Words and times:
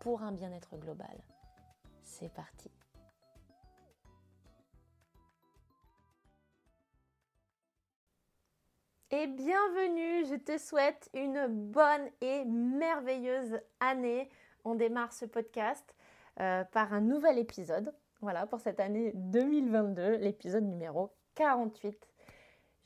pour 0.00 0.22
un 0.22 0.32
bien-être 0.32 0.76
global. 0.76 1.22
C'est 2.02 2.32
parti. 2.32 2.70
Et 9.10 9.26
bienvenue, 9.26 10.26
je 10.26 10.34
te 10.34 10.58
souhaite 10.58 11.08
une 11.14 11.46
bonne 11.46 12.08
et 12.20 12.44
merveilleuse 12.44 13.58
année. 13.80 14.28
On 14.64 14.74
démarre 14.74 15.14
ce 15.14 15.24
podcast 15.24 15.94
euh, 16.40 16.62
par 16.64 16.92
un 16.92 17.00
nouvel 17.00 17.38
épisode. 17.38 17.94
Voilà, 18.20 18.46
pour 18.46 18.60
cette 18.60 18.80
année 18.80 19.12
2022, 19.14 20.16
l'épisode 20.16 20.64
numéro 20.64 21.10
48. 21.36 22.06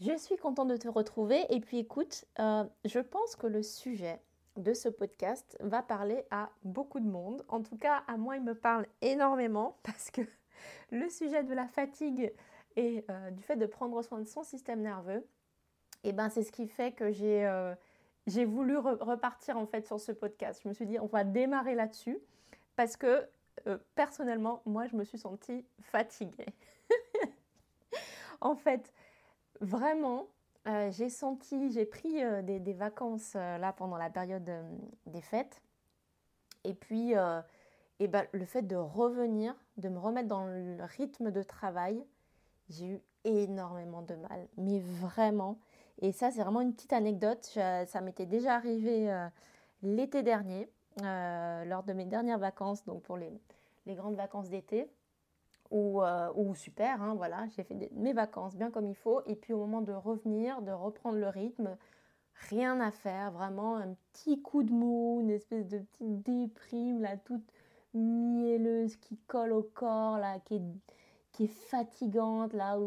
Je 0.01 0.17
suis 0.17 0.37
contente 0.37 0.69
de 0.69 0.77
te 0.77 0.89
retrouver 0.89 1.45
et 1.49 1.61
puis 1.61 1.79
écoute, 1.79 2.25
euh, 2.39 2.65
je 2.85 3.01
pense 3.01 3.35
que 3.35 3.47
le 3.47 3.63
sujet 3.63 4.21
de 4.57 4.75
ce 4.75 4.89
podcast 4.89 5.57
va 5.61 5.83
parler 5.83 6.25
à 6.31 6.51
beaucoup 6.65 7.01
de 7.01 7.09
monde. 7.09 7.45
En 7.49 7.63
tout 7.63 7.77
cas, 7.77 8.03
à 8.07 8.17
moi, 8.17 8.37
il 8.37 8.43
me 8.43 8.55
parle 8.55 8.87
énormément 9.01 9.79
parce 9.83 10.11
que 10.11 10.23
le 10.91 11.09
sujet 11.09 11.43
de 11.43 11.55
la 11.55 11.67
fatigue 11.67 12.33
et 12.77 13.05
euh, 13.11 13.31
du 13.31 13.43
fait 13.43 13.57
de 13.57 13.67
prendre 13.67 14.01
soin 14.03 14.21
de 14.21 14.25
son 14.27 14.43
système 14.43 14.81
nerveux, 14.81 15.27
et 16.05 16.09
eh 16.09 16.13
ben, 16.13 16.29
c'est 16.31 16.43
ce 16.43 16.51
qui 16.51 16.67
fait 16.67 16.93
que 16.93 17.13
j'ai 17.13 17.47
euh, 17.47 17.75
voulu 18.27 18.77
repartir 18.77 19.57
en 19.57 19.67
fait 19.67 19.87
sur 19.87 20.01
ce 20.01 20.11
podcast. 20.11 20.61
Je 20.65 20.69
me 20.69 20.75
suis 20.75 20.87
dit, 20.87 20.99
on 20.99 21.07
va 21.07 21.23
démarrer 21.23 21.77
là-dessus 21.77 22.19
parce 22.75 22.97
que 22.97 23.29
euh, 23.67 23.79
personnellement, 23.95 24.63
moi, 24.67 24.87
je 24.87 24.97
me 24.97 25.05
suis 25.05 25.19
sentie 25.19 25.65
fatiguée. 25.81 26.47
en 28.41 28.57
fait, 28.57 28.93
vraiment, 29.61 30.27
euh, 30.69 30.91
j'ai 30.91 31.09
senti, 31.09 31.71
j'ai 31.73 31.85
pris 31.85 32.23
euh, 32.23 32.43
des, 32.43 32.73
vacances 32.73 33.35
là 33.35 33.73
pendant 33.73 33.97
la 33.97 34.11
période 34.11 34.51
des 35.07 35.21
fêtes. 35.21 35.63
Et 36.65 36.75
puis, 36.75 37.15
et 37.99 38.09
ben, 38.09 38.25
le 38.31 38.45
fait 38.45 38.63
de 38.63 38.77
revenir, 38.77 39.55
de 39.79 39.89
me 39.89 39.99
remettre 39.99 40.29
dans 40.29 40.45
le 40.45 40.79
rythme 40.97 41.33
de 41.33 41.43
travail, 41.43 42.05
j'ai 42.69 42.87
eu 42.87 43.01
énormément 43.25 44.03
de 44.03 44.15
mal. 44.15 44.47
Mais 44.57 44.79
vraiment. 44.79 45.59
Et 46.01 46.13
ça, 46.13 46.31
c'est 46.31 46.41
vraiment 46.41 46.61
une 46.61 46.73
petite 46.73 46.93
anecdote. 46.93 47.45
ça 47.45 48.01
m'était 48.01 48.27
déjà 48.27 48.55
arrivé 48.55 49.13
l'été 49.83 50.23
dernier. 50.23 50.69
Euh, 51.01 51.65
lors 51.65 51.83
de 51.85 51.95
mes 51.95 52.05
dernières 52.05 52.39
vacances, 52.39 52.85
donc 52.85 53.03
pour 53.03 53.17
les, 53.17 53.33
grandes 53.87 54.17
vacances 54.17 54.51
d'été, 54.51 54.87
ou, 55.73 56.03
euh, 56.03 56.55
super, 56.55 57.01
hein, 57.01 57.15
voilà, 57.15 57.47
j'ai 57.57 57.65
fait 57.65 57.91
mes 57.93 58.13
vacances 58.13 58.55
bien 58.57 58.71
comme 58.71 58.87
il 58.87 58.95
faut, 58.95 59.23
et 59.25 59.35
puis 59.35 59.55
au 59.55 59.59
moment 59.59 59.81
de 59.81 59.93
revenir, 59.93 60.61
de 60.61 60.71
reprendre 60.71 61.17
le 61.17 61.29
rythme, 61.29 61.77
rien 62.51 62.79
à 62.81 62.91
faire, 62.91 63.33
vraiment 63.33 63.77
un 63.77 63.95
petit 64.13 64.43
coup 64.43 64.63
de 64.63 64.73
mou, 64.73 65.21
une 65.23 65.31
espèce 65.31 65.67
de 65.69 65.79
petite 65.79 66.23
déprime, 66.23 67.01
là, 67.01 67.17
toute 67.17 67.51
mielleuse 67.95 68.97
qui 68.97 69.17
colle 69.27 69.53
au 69.53 69.63
corps, 69.63 70.19
là, 70.19 70.39
qui 70.41 70.57
est, 71.41 71.47
fatigante, 71.47 72.53
là, 72.53 72.79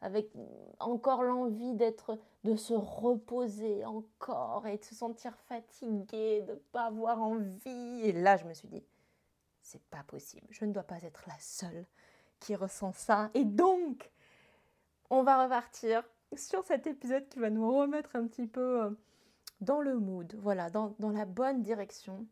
avec 0.00 0.30
encore 0.78 1.22
l'envie 1.22 1.74
d'être, 1.74 2.18
de 2.44 2.56
se 2.56 2.72
reposer 2.72 3.84
encore 3.84 4.66
et 4.66 4.78
de 4.78 4.84
se 4.84 4.94
sentir 4.94 5.36
fatigué, 5.46 6.40
de 6.48 6.54
pas 6.72 6.86
avoir 6.86 7.20
envie. 7.20 8.00
Et 8.02 8.12
là, 8.12 8.38
je 8.38 8.46
me 8.46 8.54
suis 8.54 8.68
dit, 8.68 8.82
c'est 9.60 9.82
pas 9.90 10.02
possible, 10.04 10.46
je 10.50 10.64
ne 10.64 10.72
dois 10.72 10.82
pas 10.84 11.02
être 11.02 11.24
la 11.28 11.38
seule 11.38 11.84
qui 12.40 12.54
ressent 12.54 12.92
ça. 12.92 13.30
Et 13.34 13.44
donc, 13.44 14.10
on 15.10 15.22
va 15.22 15.44
repartir 15.44 16.02
sur 16.34 16.64
cet 16.64 16.86
épisode 16.86 17.28
qui 17.28 17.38
va 17.38 17.50
nous 17.50 17.76
remettre 17.76 18.16
un 18.16 18.26
petit 18.26 18.46
peu 18.46 18.82
euh, 18.82 18.90
dans 19.60 19.80
le 19.80 19.98
mood, 19.98 20.34
voilà, 20.38 20.70
dans, 20.70 20.94
la 21.00 21.24
bonne 21.24 21.62
direction 21.62 22.26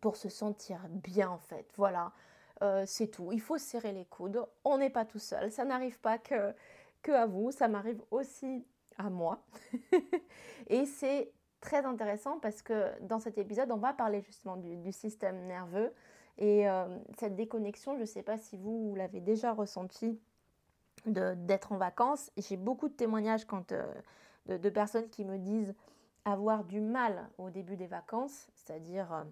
pour 0.00 0.16
se 0.16 0.28
sentir 0.28 0.80
bien 0.88 1.30
en 1.30 1.38
fait. 1.38 1.70
Voilà, 1.76 2.12
euh, 2.62 2.84
c'est 2.86 3.08
tout. 3.08 3.32
Il 3.32 3.40
faut 3.40 3.58
serrer 3.58 3.92
les 3.92 4.06
coudes. 4.06 4.44
On 4.64 4.78
n'est 4.78 4.90
pas 4.90 5.04
tout 5.04 5.18
seul. 5.18 5.52
Ça 5.52 5.64
n'arrive 5.64 6.00
pas 6.00 6.18
que, 6.18 6.54
que 7.02 7.12
à 7.12 7.26
vous. 7.26 7.52
Ça 7.52 7.68
m'arrive 7.68 8.02
aussi 8.10 8.66
à 8.96 9.10
moi. 9.10 9.44
et 10.68 10.86
c'est 10.86 11.32
très 11.60 11.84
intéressant 11.84 12.38
parce 12.40 12.62
que 12.62 12.90
dans 13.02 13.20
cet 13.20 13.38
épisode, 13.38 13.70
on 13.70 13.76
va 13.76 13.92
parler 13.92 14.22
justement 14.22 14.56
du, 14.56 14.92
système 14.92 15.46
nerveux. 15.46 15.92
Et 16.40 16.68
euh, 16.68 16.86
cette 17.18 17.36
déconnexion, 17.36 17.94
je 17.96 18.00
ne 18.00 18.06
sais 18.06 18.22
pas 18.22 18.38
si 18.38 18.56
vous 18.56 18.94
l'avez 18.96 19.20
déjà 19.20 19.52
ressenti 19.52 20.18
d'être 21.06 21.72
en 21.72 21.76
vacances. 21.76 22.30
J'ai 22.36 22.56
beaucoup 22.56 22.88
de 22.88 22.94
témoignages 22.94 23.44
quand, 23.44 23.72
euh, 23.72 23.86
de, 24.46 24.70
personnes 24.70 25.08
qui 25.08 25.24
me 25.24 25.38
disent 25.38 25.74
avoir 26.24 26.64
du 26.64 26.80
mal 26.80 27.28
au 27.38 27.50
début 27.50 27.76
des 27.76 27.86
vacances, 27.86 28.48
c'est-à-dire 28.54 29.24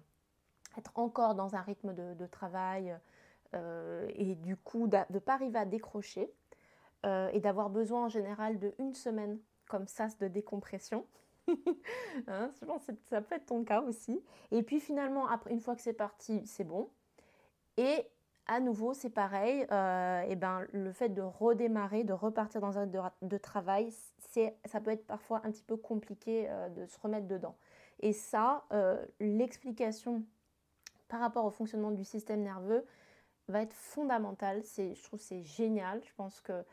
être 0.79 0.93
encore 0.97 1.35
dans 1.35 1.55
un 1.55 1.61
rythme 1.61 1.95
de, 1.95 2.27
travail 2.27 2.97
euh, 3.55 4.07
et 4.15 4.35
du 4.35 4.57
coup 4.57 4.87
de 4.87 4.99
ne 5.11 5.19
pas 5.19 5.35
arriver 5.35 5.59
à 5.59 5.65
décrocher 5.65 6.31
euh, 7.07 7.29
et 7.33 7.41
d'avoir 7.41 7.71
besoin 7.71 8.07
en 8.07 8.09
général 8.09 8.59
de 8.59 8.75
une 8.79 8.95
semaine 8.95 9.39
comme 9.69 9.87
ça 9.87 10.09
de 10.21 10.29
décompression. 10.29 11.07
hein, 12.27 12.51
je 12.61 12.65
pense 12.65 12.87
que 12.87 12.93
ça 13.09 13.21
peut 13.21 13.37
être 13.37 13.47
ton 13.47 13.65
cas 13.65 13.81
aussi. 13.81 14.23
Et 14.51 14.63
puis 14.63 14.81
finalement, 14.81 15.27
après, 15.27 15.53
une 15.53 15.61
fois 15.61 15.75
que 15.75 15.83
c'est 15.83 15.95
parti, 15.95 16.47
c'est 16.47 16.65
bon. 16.65 16.91
Et 17.79 18.07
à 18.47 18.61
nouveau, 18.61 18.93
c'est 18.93 19.09
pareil. 19.09 19.67
Euh, 19.73 20.21
et 20.23 20.37
ben, 20.37 20.67
le 20.73 20.93
fait 20.93 21.09
de 21.09 21.23
redémarrer, 21.23 22.05
de 22.05 22.13
repartir 22.13 22.61
dans 22.61 22.79
un 22.79 22.87
de, 22.87 22.99
de 23.23 23.39
travail, 23.39 23.91
ça 24.67 24.81
peut 24.81 24.91
être 24.91 25.07
parfois 25.07 25.41
un 25.45 25.51
petit 25.51 25.65
peu 25.65 25.77
compliqué 25.77 26.49
de 26.77 26.85
se 26.87 26.99
remettre 27.01 27.27
dedans. 27.27 27.57
Et 28.01 28.13
ça, 28.13 28.65
l'explication 29.19 30.23
par 31.09 31.21
rapport 31.21 31.45
au 31.45 31.51
fonctionnement 31.51 31.91
du 31.91 32.05
système 32.05 32.43
nerveux 32.43 32.85
va 33.49 33.63
être 33.63 33.73
fondamental. 33.73 34.63
C'est, 34.63 34.95
je 34.95 35.03
trouve 35.03 35.21
c'est 35.21 35.43
génial. 35.43 36.01
Je 36.05 36.13
pense 36.15 36.41
que 36.41 36.65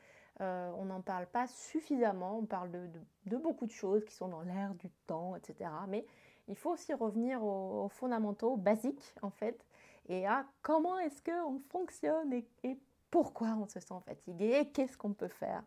euh, 0.42 0.72
on 0.78 0.86
n'en 0.86 1.02
parle 1.02 1.26
pas 1.28 1.48
suffisamment. 1.48 2.38
On 2.38 2.46
parle 2.46 2.72
de, 2.72 3.38
beaucoup 3.38 3.66
de 3.66 3.72
choses 3.72 4.04
qui 4.06 4.14
sont 4.14 4.28
dans 4.28 4.42
l'air 4.42 4.74
du 4.76 4.90
temps, 5.08 5.36
etc. 5.36 5.70
Mais 5.88 6.06
il 6.48 6.56
faut 6.56 6.72
aussi 6.72 6.94
revenir 6.94 7.44
aux, 7.44 7.90
fondamentaux, 7.90 8.52
aux 8.52 8.58
basiques 8.58 9.16
en 9.22 9.30
fait, 9.30 9.66
et 10.08 10.28
à 10.28 10.46
comment 10.62 10.98
est-ce 11.00 11.22
qu'on 11.22 11.60
fonctionne 11.70 12.34
et, 12.34 12.80
pourquoi 13.12 13.56
on 13.56 13.66
se 13.66 13.80
sent 13.80 14.02
fatigué 14.06 14.58
et 14.60 14.72
qu'est-ce 14.72 14.98
qu'on 14.98 15.14
peut 15.14 15.30
faire? 15.30 15.64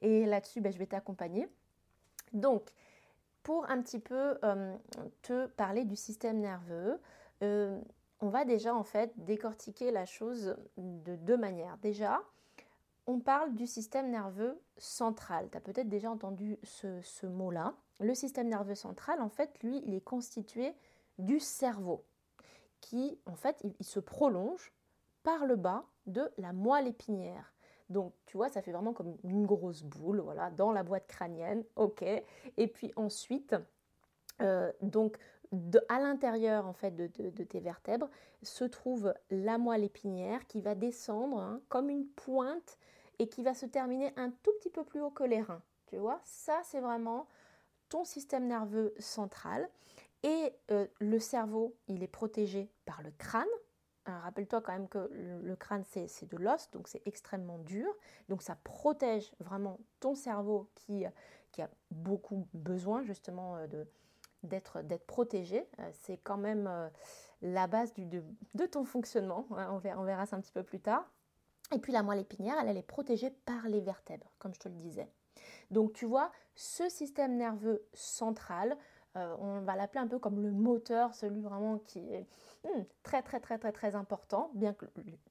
Et 0.00 0.26
là-dessus, 0.26 0.60
ben, 0.60 0.72
je 0.72 0.78
vais 0.78 0.86
t'accompagner. 0.86 1.46
Donc, 2.32 2.72
pour 3.44 3.70
un 3.70 3.80
petit 3.80 4.00
peu 4.00 4.36
te 5.22 5.46
parler 5.46 5.84
du 5.84 5.94
système 5.94 6.40
nerveux, 6.40 7.00
euh, 7.44 7.80
on 8.20 8.30
va 8.30 8.44
déjà 8.44 8.74
en 8.74 8.82
fait 8.82 9.12
décortiquer 9.16 9.90
la 9.90 10.06
chose 10.06 10.56
de 10.76 11.14
deux 11.16 11.36
manières. 11.36 11.78
Déjà, 11.78 12.20
on 13.06 13.20
parle 13.20 13.54
du 13.54 13.66
système 13.66 14.10
nerveux 14.10 14.60
central. 14.76 15.48
Tu 15.50 15.56
as 15.56 15.60
peut-être 15.60 15.88
déjà 15.88 16.10
entendu 16.10 16.58
ce, 16.62 17.26
mot-là. 17.26 17.74
Le 18.00 18.14
système 18.14 18.48
nerveux 18.48 18.74
central, 18.74 19.22
en 19.22 19.30
fait, 19.30 19.50
lui, 19.62 19.82
il 19.86 19.94
est 19.94 20.04
constitué 20.04 20.74
du 21.18 21.40
cerveau, 21.40 22.04
qui, 22.80 23.18
en 23.26 23.36
fait, 23.36 23.60
il, 23.64 23.84
se 23.84 24.00
prolonge 24.00 24.72
par 25.22 25.46
le 25.46 25.56
bas 25.56 25.84
de 26.06 26.30
la 26.38 26.52
moelle 26.52 26.86
épinière. 26.86 27.52
Donc, 27.88 28.12
tu 28.26 28.36
vois, 28.36 28.48
ça 28.48 28.62
fait 28.62 28.72
vraiment 28.72 28.92
comme 28.92 29.16
une 29.24 29.46
grosse 29.46 29.82
boule, 29.82 30.20
voilà, 30.20 30.50
dans 30.50 30.72
la 30.72 30.82
boîte 30.82 31.06
crânienne, 31.06 31.64
ok. 31.76 32.02
Et 32.56 32.66
puis 32.66 32.92
ensuite, 32.96 33.56
euh, 34.42 34.70
donc, 34.82 35.18
à 35.88 35.98
l'intérieur 36.00 36.66
en 36.66 36.72
fait 36.72 36.94
de, 36.94 37.06
tes 37.06 37.60
vertèbres 37.60 38.10
se 38.42 38.64
trouve 38.64 39.14
la 39.30 39.58
moelle 39.58 39.84
épinière 39.84 40.46
qui 40.46 40.60
va 40.60 40.74
descendre 40.74 41.38
hein, 41.38 41.60
comme 41.68 41.88
une 41.88 42.06
pointe 42.06 42.78
et 43.18 43.28
qui 43.28 43.42
va 43.42 43.54
se 43.54 43.66
terminer 43.66 44.12
un 44.16 44.30
tout 44.30 44.52
petit 44.58 44.70
peu 44.70 44.84
plus 44.84 45.00
haut 45.00 45.10
que 45.10 45.24
les 45.24 45.40
reins. 45.40 45.62
Tu 45.86 45.96
vois, 45.96 46.20
ça 46.24 46.60
c'est 46.64 46.80
vraiment 46.80 47.26
ton 47.88 48.04
système 48.04 48.46
nerveux 48.46 48.94
central 48.98 49.68
et 50.22 50.52
euh, 50.70 50.86
le 50.98 51.18
cerveau 51.18 51.76
il 51.86 52.02
est 52.02 52.08
protégé 52.08 52.70
par 52.84 53.02
le 53.02 53.10
crâne. 53.12 53.46
Rappelle-toi 54.06 54.62
quand 54.62 54.72
même 54.72 54.88
que 54.88 55.10
le, 55.12 55.54
crâne 55.54 55.84
c'est 55.84 56.26
de 56.30 56.38
l'os 56.38 56.70
donc 56.70 56.88
c'est 56.88 57.02
extrêmement 57.04 57.58
dur 57.58 57.86
donc 58.30 58.40
ça 58.40 58.56
protège 58.64 59.30
vraiment 59.38 59.78
ton 60.00 60.14
cerveau 60.14 60.70
qui, 60.74 61.04
qui 61.52 61.60
a 61.60 61.68
beaucoup 61.90 62.48
besoin 62.54 63.02
justement 63.02 63.56
euh, 63.56 63.66
de 63.66 63.86
d'être 64.42 64.82
protégé. 65.06 65.66
Euh, 65.78 65.90
c'est 65.92 66.18
quand 66.18 66.36
même 66.36 66.66
euh, 66.68 66.88
la 67.42 67.66
base 67.66 67.92
de, 67.96 68.66
ton 68.66 68.84
fonctionnement. 68.84 69.46
Hein, 69.50 69.68
on 69.72 69.78
verra, 69.78 70.26
ça 70.26 70.36
un 70.36 70.40
petit 70.40 70.52
peu 70.52 70.62
plus 70.62 70.80
tard. 70.80 71.10
Et 71.74 71.78
puis 71.78 71.92
la 71.92 72.02
moelle 72.02 72.20
épinière, 72.20 72.56
elle 72.60 72.76
est 72.76 72.82
protégée 72.82 73.30
par 73.30 73.68
les 73.68 73.80
vertèbres, 73.80 74.32
comme 74.38 74.54
je 74.54 74.60
te 74.60 74.68
le 74.68 74.74
disais. 74.74 75.08
Donc 75.70 75.92
tu 75.92 76.06
vois, 76.06 76.32
ce 76.54 76.88
système 76.88 77.36
nerveux 77.36 77.84
central, 77.92 78.76
euh, 79.18 79.36
on 79.38 79.60
va 79.60 79.76
l'appeler 79.76 80.00
un 80.00 80.06
peu 80.06 80.18
comme 80.18 80.40
le 80.40 80.50
moteur, 80.50 81.14
celui 81.14 81.40
vraiment 81.40 81.78
qui 81.78 81.98
est 81.98 82.26
hmm, 82.64 82.82
très 83.02 83.22
très 83.22 83.40
très 83.40 83.58
très 83.58 83.72
très 83.72 83.94
important, 83.94 84.50
bien 84.54 84.72
que 84.72 84.86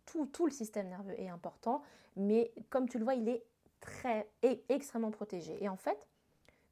tout, 0.06 0.46
le 0.46 0.52
système 0.52 0.88
nerveux 0.90 1.20
est 1.20 1.30
important, 1.30 1.82
mais 2.16 2.52
comme 2.70 2.90
tu 2.90 2.98
le 2.98 3.04
vois, 3.04 3.16
il 3.16 3.30
est 3.30 3.44
très 3.80 4.30
extrêmement 4.70 5.12
protégé. 5.12 5.64
Et 5.64 5.70
en 5.70 5.78
fait, 5.78 5.98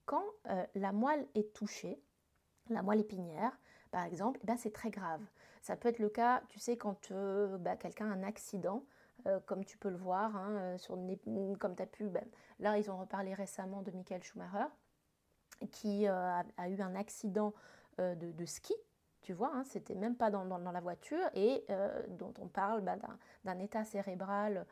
quand 0.06 0.24
euh, 0.50 0.66
la 0.76 0.92
moelle 0.92 1.26
est 1.36 1.54
touchée, 1.54 2.02
la 2.70 2.82
moelle 2.82 3.00
épinière, 3.00 3.58
par 3.92 4.04
exemple, 4.04 4.40
eh 4.44 4.48
ben, 4.48 4.58
c'est 4.58 4.74
très 4.74 4.90
grave. 4.90 5.22
Ça 5.62 5.76
peut 5.76 5.90
être 5.90 6.00
le 6.00 6.10
cas, 6.10 6.42
tu 6.50 6.60
sais, 6.60 6.78
quand 6.78 7.12
euh, 7.12 7.58
bah, 7.58 7.76
quelqu'un 7.76 8.12
a 8.12 8.14
un 8.14 8.24
accident, 8.24 8.84
comme 9.48 9.66
tu 9.66 9.80
peux 9.80 9.90
le 9.90 9.98
voir, 9.98 10.36
hein, 10.36 10.76
comme 11.60 11.76
tu 11.76 11.82
as 11.82 11.88
pu. 11.88 12.10
Ben, 12.10 12.24
là, 12.60 12.78
ils 12.78 12.92
ont 12.92 12.98
reparlé 12.98 13.34
récemment 13.34 13.82
de 13.82 13.90
Michael 13.90 14.22
Schumacher, 14.22 14.68
qui 15.72 16.07
a, 16.07 16.44
eu 16.68 16.81
un 16.81 16.96
accident 16.96 17.54
de, 17.98 18.46
ski, 18.46 18.74
tu 19.22 19.34
vois, 19.34 19.52
hein, 19.54 19.63
c'était 19.63 19.96
même 19.96 20.16
pas 20.16 20.30
dans, 20.30 20.44
la 20.44 20.81
voiture, 20.81 21.25
et 21.34 21.66
dont 22.10 22.34
on 22.40 22.48
parle 22.48 22.81
bah, 22.81 22.96
d'un 23.44 23.60
état 23.60 23.84
cérébral 23.84 24.66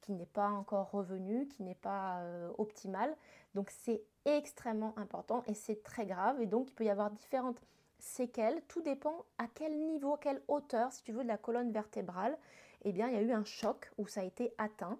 qui 0.00 0.12
n'est 0.12 0.26
pas 0.26 0.48
encore 0.48 0.90
revenu, 0.90 1.46
qui 1.48 1.62
n'est 1.62 1.74
pas 1.74 2.22
optimal. 2.58 3.14
Donc 3.54 3.70
c'est 3.70 4.02
extrêmement 4.24 4.94
important 4.98 5.42
et 5.46 5.54
c'est 5.54 5.82
très 5.82 6.06
grave. 6.06 6.40
Et 6.40 6.46
donc, 6.46 6.68
il 6.70 6.74
peut 6.74 6.84
y 6.84 6.90
avoir 6.90 7.10
différentes 7.10 7.60
séquelles. 7.98 8.60
Tout 8.68 8.82
dépend 8.82 9.24
à 9.38 9.46
quel 9.52 9.76
niveau, 9.86 10.14
à 10.14 10.18
quelle 10.18 10.42
hauteur, 10.48 10.92
si 10.92 11.02
tu 11.02 11.12
veux, 11.12 11.22
de 11.22 11.28
la 11.28 11.38
colonne 11.38 11.72
vertébrale. 11.72 12.36
Eh 12.82 12.92
bien, 12.92 13.08
il 13.08 13.14
y 13.14 13.18
a 13.18 13.22
eu 13.22 13.32
un 13.32 13.44
choc 13.44 13.90
où 13.98 14.06
ça 14.06 14.20
a 14.20 14.24
été 14.24 14.52
atteint. 14.58 14.98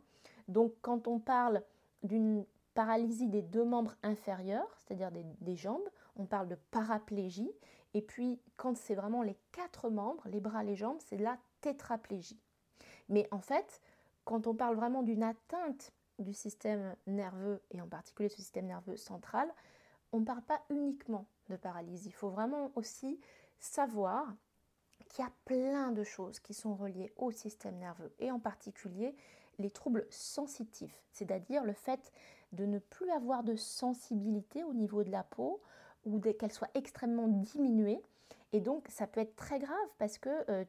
Donc, 0.49 0.73
quand 0.82 1.09
on 1.09 1.19
parle 1.19 1.62
d'une 2.03 2.44
paralysie 2.75 3.29
des 3.29 3.43
deux 3.43 3.65
membres 3.65 3.94
inférieurs, 4.03 4.69
c'est-à-dire 4.79 5.11
des, 5.41 5.56
jambes, 5.56 5.88
on 6.17 6.26
parle 6.26 6.49
de 6.49 6.59
paraplégie. 6.71 7.50
Et 7.94 8.03
puis, 8.03 8.41
quand 8.56 8.76
c'est 8.76 8.94
vraiment 8.94 9.23
les 9.23 9.37
quatre 9.53 9.88
membres, 9.88 10.26
les 10.26 10.41
bras, 10.41 10.65
les 10.65 10.76
jambes, 10.76 10.99
c'est 11.00 11.17
la 11.17 11.38
tétraplégie. 11.61 12.41
Mais 13.09 13.29
en 13.31 13.41
fait, 13.41 13.81
quand 14.25 14.47
on 14.47 14.55
parle 14.55 14.76
vraiment 14.76 15.03
d'une 15.03 15.23
atteinte 15.23 15.93
du 16.19 16.32
système 16.32 16.94
nerveux 17.06 17.62
et 17.71 17.81
en 17.81 17.88
particulier 17.88 18.29
ce 18.29 18.37
système 18.37 18.67
nerveux 18.67 18.97
central, 18.97 19.49
on 20.12 20.20
ne 20.20 20.25
parle 20.25 20.43
pas 20.43 20.61
uniquement 20.70 21.27
de 21.49 21.56
paralysie. 21.56 22.09
Il 22.09 22.15
faut 22.15 22.31
vraiment 22.31 22.70
aussi 22.77 23.20
savoir 23.59 24.35
qu'il 25.09 25.25
y 25.25 25.27
a 25.27 25.32
plein 25.44 25.93
de 25.93 26.05
choses 26.05 26.38
qui 26.38 26.55
sont 26.55 26.75
reliées 26.75 27.12
au 27.17 27.31
système 27.31 27.77
nerveux 27.79 28.12
et 28.19 28.31
en 28.31 28.38
particulier 28.38 29.15
les 29.59 29.70
troubles 29.70 30.06
sensitifs, 30.11 31.03
c'est-à-dire 31.12 31.65
le 31.65 31.73
fait 31.73 32.12
de 32.55 32.67
ne 32.67 32.79
plus 32.79 33.11
avoir 33.11 33.43
de 33.43 33.56
sensibilité 33.56 34.65
au 34.65 34.75
niveau 34.75 35.05
de 35.05 35.11
la 35.11 35.23
peau 35.23 35.61
ou 36.05 36.21
qu'elle 36.21 36.53
soit 36.53 36.71
extrêmement 36.75 37.29
diminuée. 37.29 38.01
Et 38.53 38.61
donc 38.61 38.87
ça 38.89 39.06
peut 39.06 39.21
être 39.21 39.37
très 39.37 39.59
grave 39.59 39.89
parce 39.99 40.19
qu'il 40.19 40.45
euh, 40.49 40.65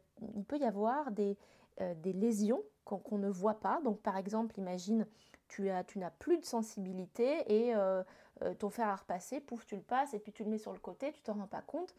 peut 0.47 0.57
y 0.57 0.65
avoir 0.65 1.11
des, 1.11 1.37
euh, 1.81 1.93
lésions 2.05 2.63
qu'on 2.85 3.17
ne 3.17 3.29
voit 3.29 3.59
pas. 3.59 3.81
Donc 3.83 4.01
par 4.01 4.15
exemple, 4.17 4.57
imagine 4.57 5.05
tu, 5.47 5.69
as, 5.69 5.83
tu 5.83 5.99
n'as 5.99 6.09
plus 6.09 6.37
de 6.37 6.45
sensibilité 6.45 7.43
et 7.47 7.75
euh, 7.75 8.01
euh, 8.43 8.53
ton 8.53 8.69
fer 8.69 8.87
à 8.87 8.95
repasser, 8.95 9.39
pouf, 9.41 9.65
tu 9.65 9.75
le 9.75 9.81
passes 9.81 10.13
et 10.13 10.19
puis 10.19 10.31
tu 10.31 10.43
le 10.43 10.49
mets 10.49 10.57
sur 10.57 10.71
le 10.71 10.79
côté, 10.79 11.11
tu 11.11 11.21
t'en 11.21 11.33
rends 11.33 11.47
pas 11.47 11.61
compte. 11.61 11.93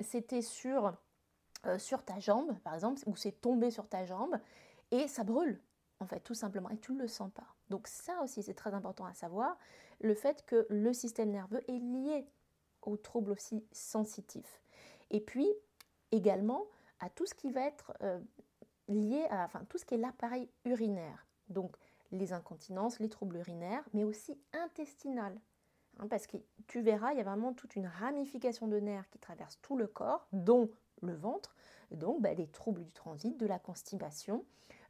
C'était 0.00 0.42
sur 0.42 0.94
ta 2.04 2.18
jambe, 2.18 2.58
par 2.64 2.74
exemple, 2.74 3.00
ou 3.06 3.14
c'est 3.16 3.40
tombé 3.40 3.70
sur 3.70 3.86
ta 3.86 4.04
jambe 4.04 4.36
et 4.90 5.06
ça 5.08 5.24
brûle, 5.24 5.60
en 6.00 6.06
fait, 6.06 6.20
tout 6.20 6.34
simplement, 6.34 6.70
et 6.70 6.78
tu 6.78 6.92
ne 6.92 7.00
le 7.00 7.08
sens 7.08 7.30
pas. 7.32 7.54
Donc 7.68 7.86
ça 7.86 8.20
aussi, 8.22 8.42
c'est 8.42 8.54
très 8.54 8.74
important 8.74 9.04
à 9.04 9.14
savoir, 9.14 9.58
le 10.00 10.14
fait 10.14 10.44
que 10.46 10.66
le 10.70 10.92
système 10.92 11.30
nerveux 11.30 11.62
est 11.68 11.78
lié 11.78 12.26
aux 12.82 12.96
troubles 12.96 13.32
aussi 13.32 13.64
sensitifs. 13.70 14.62
Et 15.10 15.20
puis, 15.20 15.48
également, 16.10 16.64
à 17.00 17.10
tout 17.10 17.26
ce 17.26 17.34
qui 17.34 17.50
va 17.50 17.62
être 17.62 17.92
lié 18.88 19.26
à 19.30 19.44
enfin, 19.44 19.64
tout 19.68 19.78
ce 19.78 19.84
qui 19.84 19.94
est 19.94 19.98
l'appareil 19.98 20.48
urinaire. 20.64 21.26
Donc, 21.48 21.76
les 22.12 22.32
incontinences, 22.32 22.98
les 22.98 23.08
troubles 23.08 23.36
urinaires, 23.36 23.84
mais 23.92 24.04
aussi 24.04 24.38
intestinales. 24.52 25.38
Hein, 25.98 26.08
parce 26.08 26.26
que 26.26 26.36
tu 26.66 26.80
verras, 26.80 27.12
il 27.12 27.18
y 27.18 27.20
a 27.20 27.24
vraiment 27.24 27.52
toute 27.52 27.76
une 27.76 27.86
ramification 27.86 28.66
de 28.68 28.78
nerfs 28.78 29.08
qui 29.10 29.18
traverse 29.18 29.58
tout 29.62 29.76
le 29.76 29.86
corps, 29.86 30.26
dont 30.32 30.70
le 31.02 31.14
ventre, 31.14 31.54
donc 31.90 32.20
bah, 32.20 32.34
des 32.34 32.48
troubles 32.48 32.84
du 32.84 32.92
transit, 32.92 33.36
de 33.36 33.46
la 33.46 33.58
constipation, 33.58 34.44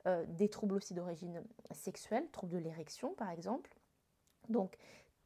euh, 0.06 0.24
des 0.28 0.48
troubles 0.48 0.74
aussi 0.74 0.94
d'origine 0.94 1.42
sexuelle, 1.72 2.28
troubles 2.32 2.54
de 2.54 2.58
l'érection 2.58 3.14
par 3.14 3.30
exemple. 3.30 3.74
Donc 4.48 4.76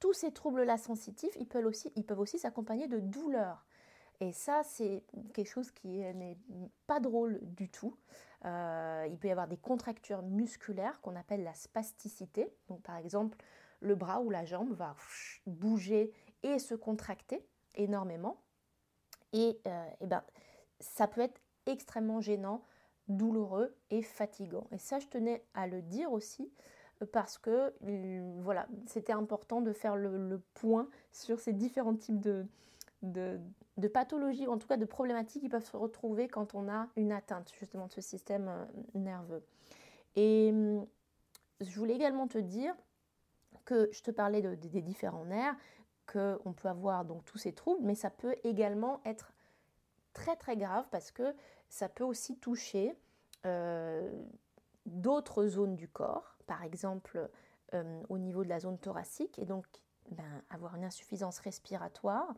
tous 0.01 0.13
ces 0.13 0.33
troubles-là 0.33 0.77
sensitifs, 0.77 1.35
ils 1.39 1.47
peuvent 1.47 1.67
aussi, 1.67 1.93
ils 1.97 2.05
peuvent 2.05 2.21
aussi 2.21 2.39
s'accompagner 2.39 2.89
de 2.89 2.99
douleurs. 2.99 3.65
Et 4.21 4.33
ça, 4.33 4.63
c'est 4.63 5.03
quelque 5.33 5.49
chose 5.49 5.71
qui 5.73 5.89
n'est 5.89 6.39
pas 6.87 7.01
drôle 7.01 7.41
du 7.43 7.69
tout. 7.69 7.97
Euh, 8.45 9.07
il 9.11 9.19
peut 9.19 9.29
y 9.29 9.31
avoir 9.31 9.49
des 9.49 9.57
contractures 9.57 10.23
musculaires 10.23 11.01
qu'on 11.01 11.17
appelle 11.17 11.43
la 11.43 11.55
spasticité. 11.55 12.49
Donc 12.69 12.83
par 12.83 12.97
exemple, 12.97 13.39
le 13.81 13.95
bras 13.95 14.21
ou 14.21 14.31
la 14.31 14.45
jambe 14.45 14.73
va 14.73 14.95
bouger 15.47 16.13
et 16.43 16.59
se 16.59 16.75
contracter 16.75 17.45
énormément. 17.75 18.41
Et, 19.33 19.61
euh, 19.67 19.87
ben, 20.03 20.23
ça 20.81 21.09
peut 21.09 21.23
être 21.23 21.41
extrêmement 21.67 22.21
gênant, 22.21 22.63
douloureux 23.09 23.75
et 23.91 24.03
fatigant. 24.03 24.67
Et 24.73 24.79
ça, 24.79 24.99
je 24.99 25.07
tenais 25.07 25.45
à 25.55 25.67
le 25.67 25.83
dire 25.83 26.13
aussi 26.13 26.51
parce 27.13 27.39
que 27.39 27.75
voilà, 28.41 28.67
c'était 28.87 29.13
important 29.13 29.61
de 29.61 29.73
faire 29.73 29.97
le, 29.97 30.41
point 30.55 30.89
sur 31.13 31.41
ces 31.41 31.53
différents 31.53 31.95
types 31.95 32.21
de, 32.21 32.47
de, 33.03 33.89
pathologies, 33.89 34.47
ou 34.47 34.53
en 34.53 34.59
tout 34.59 34.69
cas 34.69 34.77
de 34.77 34.85
problématiques 34.85 35.43
qui 35.43 35.49
peuvent 35.49 35.65
se 35.65 35.77
retrouver 35.77 36.29
quand 36.29 36.55
on 36.55 36.69
a 36.69 36.89
une 36.97 37.13
atteinte 37.13 37.53
justement 37.59 37.87
de 37.87 37.93
ce 37.93 38.01
système 38.01 38.49
euh, 38.49 38.65
nerveux. 38.95 39.45
Et 40.17 40.55
je 41.61 41.79
voulais 41.79 41.95
également 41.95 42.29
te 42.29 42.39
dire 42.39 42.75
que 43.65 43.89
je 43.93 44.03
te 44.03 44.11
parlais 44.11 44.43
des 44.43 44.83
différents 44.83 45.25
nerfs, 45.25 45.57
qu'on 46.07 46.53
peut 46.53 46.69
avoir 46.69 47.05
donc 47.05 47.25
tous 47.25 47.39
ces 47.39 47.53
troubles, 47.53 47.85
mais 47.85 47.95
ça 47.95 48.11
peut 48.11 48.37
également 48.45 49.01
être 49.05 49.33
très 50.13 50.37
très 50.37 50.57
grave 50.57 50.87
parce 50.91 51.11
que 51.11 51.35
ça 51.69 51.89
peut 51.89 52.05
aussi 52.05 52.37
toucher 52.37 52.91
euh, 52.91 52.95
d'autres 54.87 55.47
zones 55.47 55.77
du 55.77 55.89
corps, 55.89 56.37
par 56.47 56.63
exemple 56.63 57.29
euh, 57.75 58.03
au 58.09 58.19
niveau 58.19 58.45
de 58.45 58.49
la 58.49 58.61
zone 58.61 58.79
thoracique, 58.79 59.39
et 59.39 59.45
donc 59.45 59.67
ben, 60.11 60.43
avoir 60.51 60.75
une 60.77 60.85
insuffisance 60.85 61.39
respiratoire, 61.39 62.35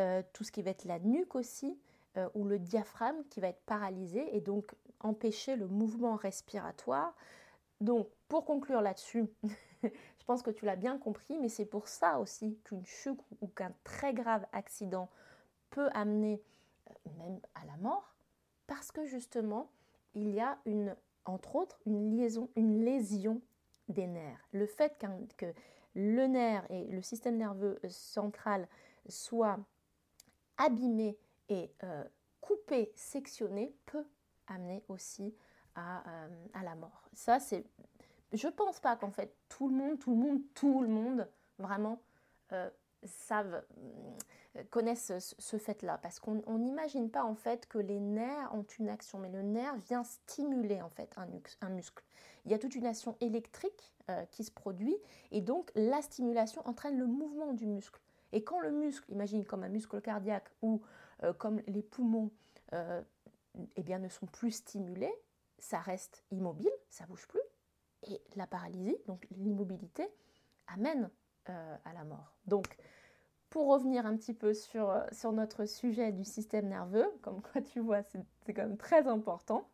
euh, 0.00 0.22
tout 0.32 0.44
ce 0.44 0.52
qui 0.52 0.62
va 0.62 0.70
être 0.70 0.84
la 0.84 0.98
nuque 0.98 1.34
aussi, 1.34 1.78
euh, 2.16 2.28
ou 2.34 2.44
le 2.44 2.58
diaphragme 2.58 3.22
qui 3.30 3.40
va 3.40 3.48
être 3.48 3.62
paralysé 3.66 4.34
et 4.34 4.40
donc 4.40 4.74
empêcher 5.00 5.56
le 5.56 5.66
mouvement 5.68 6.16
respiratoire. 6.16 7.14
Donc, 7.80 8.08
pour 8.28 8.44
conclure 8.44 8.80
là-dessus, 8.80 9.26
je 9.82 10.24
pense 10.26 10.42
que 10.42 10.50
tu 10.50 10.64
l'as 10.64 10.76
bien 10.76 10.98
compris, 10.98 11.38
mais 11.38 11.48
c'est 11.48 11.66
pour 11.66 11.88
ça 11.88 12.18
aussi 12.18 12.58
qu'une 12.64 12.84
chute 12.86 13.20
ou 13.40 13.48
qu'un 13.48 13.72
très 13.84 14.14
grave 14.14 14.46
accident 14.52 15.10
peut 15.70 15.88
amener 15.92 16.42
euh, 16.88 17.10
même 17.18 17.40
à 17.54 17.66
la 17.66 17.76
mort, 17.76 18.14
parce 18.66 18.90
que 18.90 19.04
justement, 19.04 19.70
il 20.16 20.30
y 20.30 20.40
a 20.40 20.58
une, 20.64 20.96
entre 21.26 21.54
autres, 21.56 21.78
une 21.86 22.16
liaison, 22.16 22.48
une 22.56 22.84
lésion 22.84 23.40
des 23.88 24.06
nerfs. 24.06 24.48
Le 24.50 24.66
fait 24.66 24.98
que 25.36 25.46
le 25.94 26.26
nerf 26.26 26.66
et 26.70 26.84
le 26.86 27.02
système 27.02 27.36
nerveux 27.36 27.78
central 27.88 28.66
soient 29.08 29.58
abîmé 30.56 31.16
et 31.48 31.70
euh, 31.84 32.02
coupé, 32.40 32.90
sectionné 32.96 33.76
peut 33.84 34.06
amener 34.48 34.82
aussi 34.88 35.34
à, 35.74 36.08
euh, 36.08 36.46
à 36.54 36.62
la 36.62 36.74
mort. 36.74 37.08
Ça, 37.12 37.38
c'est. 37.38 37.64
Je 38.32 38.48
pense 38.48 38.80
pas 38.80 38.96
qu'en 38.96 39.12
fait 39.12 39.36
tout 39.48 39.68
le 39.68 39.74
monde, 39.74 39.98
tout 39.98 40.10
le 40.10 40.16
monde, 40.16 40.40
tout 40.54 40.82
le 40.82 40.88
monde 40.88 41.28
vraiment 41.58 42.00
euh, 42.52 42.68
savent, 43.04 43.64
connaissent 44.70 45.12
ce, 45.18 45.56
fait-là, 45.56 45.98
parce 45.98 46.20
qu'on 46.20 46.58
n'imagine 46.58 47.10
pas 47.10 47.24
en 47.24 47.34
fait 47.34 47.66
que 47.66 47.78
les 47.78 48.00
nerfs 48.00 48.54
ont 48.54 48.66
une 48.78 48.88
action, 48.88 49.18
mais 49.18 49.30
le 49.30 49.42
nerf 49.42 49.76
vient 49.78 50.04
stimuler 50.04 50.80
en 50.82 50.90
fait 50.90 51.14
un, 51.16 51.68
muscle. 51.68 52.04
Il 52.44 52.50
y 52.50 52.54
a 52.54 52.58
toute 52.58 52.74
une 52.74 52.86
action 52.86 53.16
électrique 53.20 53.92
qui 54.30 54.44
se 54.44 54.52
produit, 54.52 54.96
et 55.32 55.40
donc 55.40 55.70
la 55.74 56.00
stimulation 56.00 56.66
entraîne 56.66 56.96
le 56.96 57.06
mouvement 57.06 57.52
du 57.52 57.66
muscle. 57.66 58.00
Et 58.32 58.44
quand 58.44 58.60
le 58.60 58.70
muscle, 58.70 59.10
imagine 59.10 59.44
comme 59.44 59.62
un 59.62 59.68
muscle 59.68 60.00
cardiaque 60.00 60.50
ou 60.62 60.82
euh, 61.22 61.32
comme 61.32 61.62
les 61.66 61.82
poumons, 61.82 62.30
euh, 62.72 63.02
eh 63.76 63.82
bien, 63.82 63.98
ne 63.98 64.08
sont 64.08 64.26
plus 64.26 64.52
stimulés, 64.52 65.14
ça 65.58 65.78
reste 65.78 66.24
immobile, 66.30 66.70
ça 66.90 67.06
bouge 67.06 67.26
plus. 67.28 67.40
Et 68.02 68.20
la 68.34 68.46
paralysie, 68.46 68.98
donc 69.06 69.26
l'immobilité, 69.30 70.06
amène 70.66 71.08
euh, 71.48 71.76
à 71.84 71.92
la 71.92 72.04
mort. 72.04 72.36
Donc, 72.46 72.76
pour 73.56 73.68
revenir 73.68 74.04
un 74.04 74.18
petit 74.18 74.34
peu 74.34 74.52
sur, 74.52 74.90
euh, 74.90 75.00
sur 75.12 75.32
notre 75.32 75.64
sujet 75.64 76.12
du 76.12 76.24
système 76.24 76.68
nerveux, 76.68 77.10
comme 77.22 77.40
quoi 77.40 77.62
tu 77.62 77.80
vois, 77.80 78.02
c'est 78.02 78.52
quand 78.52 78.66
même 78.66 78.76
très 78.76 79.08
important, 79.08 79.66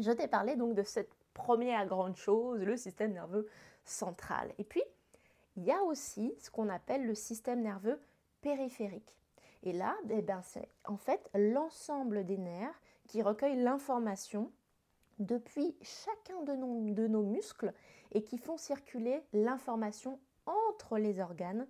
je 0.00 0.10
t'ai 0.10 0.26
parlé 0.26 0.56
donc 0.56 0.74
de 0.74 0.82
cette 0.82 1.14
première 1.32 1.86
grande 1.86 2.16
chose, 2.16 2.60
le 2.60 2.76
système 2.76 3.12
nerveux 3.12 3.46
central. 3.84 4.52
Et 4.58 4.64
puis, 4.64 4.82
il 5.54 5.62
y 5.62 5.70
a 5.70 5.80
aussi 5.84 6.34
ce 6.40 6.50
qu'on 6.50 6.68
appelle 6.68 7.06
le 7.06 7.14
système 7.14 7.62
nerveux 7.62 8.00
périphérique. 8.40 9.14
Et 9.62 9.72
là, 9.72 9.94
eh 10.10 10.20
ben, 10.20 10.42
c'est 10.42 10.68
en 10.84 10.96
fait 10.96 11.30
l'ensemble 11.34 12.24
des 12.24 12.38
nerfs 12.38 12.82
qui 13.06 13.22
recueillent 13.22 13.62
l'information 13.62 14.50
depuis 15.20 15.76
chacun 15.82 16.42
de 16.42 16.54
nos, 16.54 16.92
de 16.92 17.06
nos 17.06 17.22
muscles 17.22 17.72
et 18.10 18.24
qui 18.24 18.38
font 18.38 18.56
circuler 18.56 19.22
l'information 19.32 20.18
entre 20.46 20.98
les 20.98 21.20
organes 21.20 21.68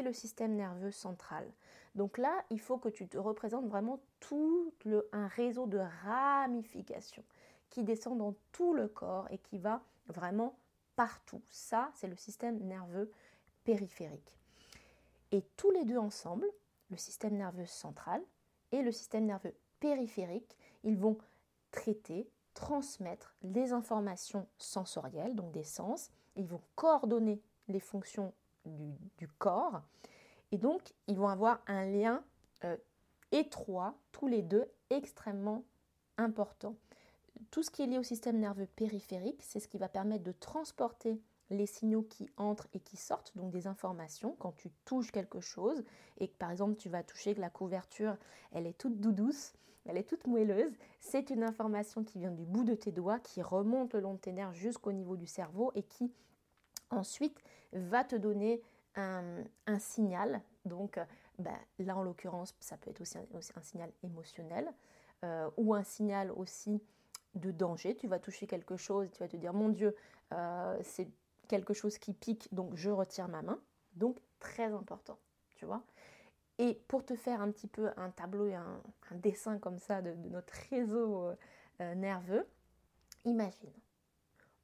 le 0.00 0.14
système 0.14 0.54
nerveux 0.54 0.90
central. 0.90 1.46
Donc 1.94 2.16
là, 2.16 2.42
il 2.48 2.60
faut 2.60 2.78
que 2.78 2.88
tu 2.88 3.06
te 3.06 3.18
représentes 3.18 3.66
vraiment 3.66 4.00
tout 4.20 4.72
le, 4.86 5.06
un 5.12 5.26
réseau 5.26 5.66
de 5.66 5.80
ramifications 6.04 7.24
qui 7.68 7.84
descend 7.84 8.16
dans 8.16 8.34
tout 8.52 8.72
le 8.72 8.88
corps 8.88 9.26
et 9.30 9.38
qui 9.38 9.58
va 9.58 9.82
vraiment 10.06 10.56
partout. 10.96 11.42
Ça, 11.50 11.90
c'est 11.94 12.08
le 12.08 12.16
système 12.16 12.58
nerveux 12.60 13.10
périphérique. 13.64 14.38
Et 15.32 15.42
tous 15.56 15.70
les 15.70 15.84
deux 15.84 15.98
ensemble, 15.98 16.46
le 16.90 16.96
système 16.96 17.36
nerveux 17.36 17.66
central 17.66 18.22
et 18.70 18.82
le 18.82 18.92
système 18.92 19.26
nerveux 19.26 19.54
périphérique, 19.80 20.56
ils 20.84 20.96
vont 20.96 21.18
traiter, 21.70 22.28
transmettre 22.54 23.34
les 23.42 23.72
informations 23.72 24.46
sensorielles, 24.58 25.34
donc 25.34 25.52
des 25.52 25.64
sens, 25.64 26.10
ils 26.36 26.46
vont 26.46 26.60
coordonner 26.76 27.40
les 27.68 27.80
fonctions 27.80 28.32
du, 28.64 29.28
corps, 29.38 29.82
et 30.50 30.58
donc 30.58 30.94
ils 31.08 31.16
vont 31.16 31.28
avoir 31.28 31.60
un 31.66 31.84
lien 31.84 32.22
euh, 32.64 32.76
étroit, 33.32 33.94
tous 34.12 34.26
les 34.26 34.42
deux, 34.42 34.66
extrêmement 34.90 35.64
important. 36.18 36.76
Tout 37.50 37.62
ce 37.62 37.70
qui 37.70 37.82
est 37.82 37.86
lié 37.86 37.98
au 37.98 38.02
système 38.02 38.38
nerveux 38.38 38.66
périphérique, 38.66 39.42
c'est 39.42 39.60
ce 39.60 39.68
qui 39.68 39.78
va 39.78 39.88
permettre 39.88 40.24
de 40.24 40.32
transporter 40.32 41.20
les 41.50 41.66
signaux 41.66 42.02
qui 42.02 42.28
entrent 42.36 42.68
et 42.72 42.80
qui 42.80 42.96
sortent, 42.96 43.32
donc 43.36 43.50
des 43.50 43.66
informations, 43.66 44.36
quand 44.38 44.52
tu 44.52 44.70
touches 44.84 45.10
quelque 45.10 45.40
chose. 45.40 45.84
Et 46.18 46.28
que 46.28 46.36
par 46.36 46.50
exemple 46.50 46.76
tu 46.76 46.88
vas 46.88 47.02
toucher 47.02 47.34
que 47.34 47.40
la 47.40 47.50
couverture, 47.50 48.16
elle 48.52 48.66
est 48.66 48.78
toute 48.78 49.00
douce, 49.00 49.52
elle 49.86 49.96
est 49.96 50.08
toute 50.08 50.26
moelleuse, 50.26 50.72
c'est 51.00 51.30
une 51.30 51.42
information 51.42 52.04
qui 52.04 52.18
vient 52.18 52.30
du 52.30 52.44
bout 52.44 52.64
de 52.64 52.74
tes 52.74 52.92
doigts, 52.92 53.18
qui 53.18 53.42
remonte 53.42 53.94
le 53.94 54.00
long 54.00 54.14
de 54.14 54.18
tes 54.20 54.32
nerfs 54.32 54.54
jusqu'au 54.54 54.92
niveau 54.92 55.16
du 55.16 55.26
cerveau 55.26 55.72
et 55.74 55.82
qui 55.82 56.12
ensuite 56.92 57.38
va 57.72 58.04
te 58.04 58.16
donner 58.16 58.62
un, 58.94 59.44
signal. 59.78 60.42
Donc 60.64 61.00
ben, 61.38 61.58
là 61.78 61.96
en 61.96 62.02
l'occurrence, 62.02 62.54
ça 62.60 62.76
peut 62.76 62.90
être 62.90 63.00
aussi 63.00 63.18
un, 63.56 63.62
signal 63.62 63.90
émotionnel 64.02 64.70
euh, 65.24 65.50
ou 65.56 65.74
un 65.74 65.82
signal 65.82 66.30
aussi 66.32 66.80
de 67.34 67.50
danger. 67.50 67.96
Tu 67.96 68.08
vas 68.08 68.18
toucher 68.18 68.46
quelque 68.46 68.76
chose, 68.76 69.10
tu 69.10 69.18
vas 69.20 69.28
te 69.28 69.36
dire 69.36 69.54
mon 69.54 69.68
Dieu, 69.68 69.96
euh, 70.32 70.78
c'est 70.82 71.08
quelque 71.48 71.74
chose 71.74 71.98
qui 71.98 72.12
pique, 72.12 72.52
donc 72.52 72.74
je 72.74 72.90
retire 72.90 73.28
ma 73.28 73.42
main. 73.42 73.60
Donc 73.94 74.18
très 74.38 74.72
important, 74.72 75.18
tu 75.54 75.66
vois. 75.66 75.82
Et 76.58 76.74
pour 76.88 77.04
te 77.04 77.16
faire 77.16 77.40
un 77.40 77.50
petit 77.50 77.66
peu 77.66 77.90
un 77.96 78.10
tableau 78.10 78.46
et 78.46 78.54
un, 78.54 78.80
dessin 79.12 79.58
comme 79.58 79.78
ça 79.78 80.02
de, 80.02 80.12
notre 80.30 80.54
réseau 80.70 81.24
euh, 81.24 81.34
euh, 81.80 81.94
nerveux, 81.94 82.46
imagine, 83.24 83.72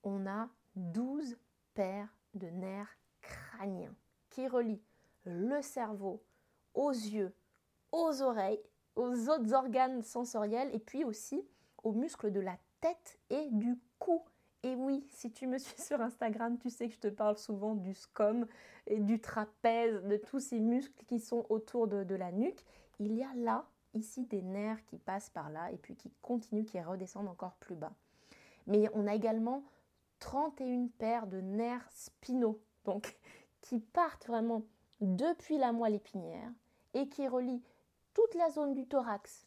on 0.03 0.27
a 0.27 0.49
12 0.77 1.37
paires 1.75 2.09
de 2.39 2.49
nerfs 2.49 2.99
crâniens 3.21 3.95
qui 4.31 4.47
relient 4.49 4.83
le 5.25 5.61
cerveau 5.63 6.23
aux 6.75 6.91
yeux, 6.91 7.35
aux 7.93 8.23
oreilles, 8.23 8.63
aux 8.97 9.29
autres 9.29 9.53
organes 9.53 10.03
sensoriels 10.03 10.71
et 10.75 10.79
puis 10.79 11.05
aussi 11.05 11.47
aux 11.85 11.93
muscles 11.93 12.33
de 12.33 12.41
la 12.41 12.57
tête 12.81 13.19
et 13.31 13.49
du 13.51 13.79
cou. 13.99 14.23
Et 14.63 14.75
oui, 14.75 15.07
si 15.11 15.31
tu 15.31 15.47
me 15.47 15.59
suis 15.59 15.81
sur 15.81 16.01
Instagram, 16.01 16.59
tu 16.59 16.71
sais 16.71 16.89
que 16.89 16.95
je 16.95 17.01
te 17.01 17.09
parle 17.09 17.37
souvent 17.37 17.75
du 17.75 17.95
scom 17.95 18.47
et 18.87 18.99
du 19.01 19.21
trapèze, 19.21 20.03
de 20.05 20.17
tous 20.17 20.41
ces 20.41 20.61
muscles 20.61 21.05
qui 21.07 21.21
sont 21.21 21.47
autour 21.49 21.87
de, 21.87 22.15
la 22.15 22.33
nuque. 22.33 22.65
Il 22.99 23.15
y 23.15 23.23
a 23.23 23.33
là, 23.37 23.67
ici, 23.95 24.25
des 24.25 24.43
nerfs 24.43 24.85
qui 24.87 24.99
passent 24.99 25.31
par 25.31 25.51
là 25.51 25.71
et 25.71 25.77
puis 25.77 25.95
qui 25.95 26.11
continuent, 26.23 26.65
qui 26.65 26.81
redescendent 26.81 27.29
encore 27.29 27.55
plus 27.61 27.77
bas. 27.77 27.93
Mais 28.67 28.89
on 28.95 29.07
a 29.07 29.15
également 29.15 29.63
31 30.21 30.89
paires 30.99 31.27
de 31.27 31.41
nerfs 31.41 31.91
spinaux, 31.93 32.61
donc 32.85 33.19
qui 33.61 33.81
partent 33.81 34.27
vraiment 34.27 34.63
depuis 35.01 35.59
la 35.59 35.73
moelle 35.73 35.95
épinière 35.95 36.51
et 36.95 37.09
qui 37.09 37.29
relient 37.29 37.63
toute 38.15 38.35
la 38.35 38.51
zone 38.51 38.75
du 38.75 38.87
thorax, 38.87 39.47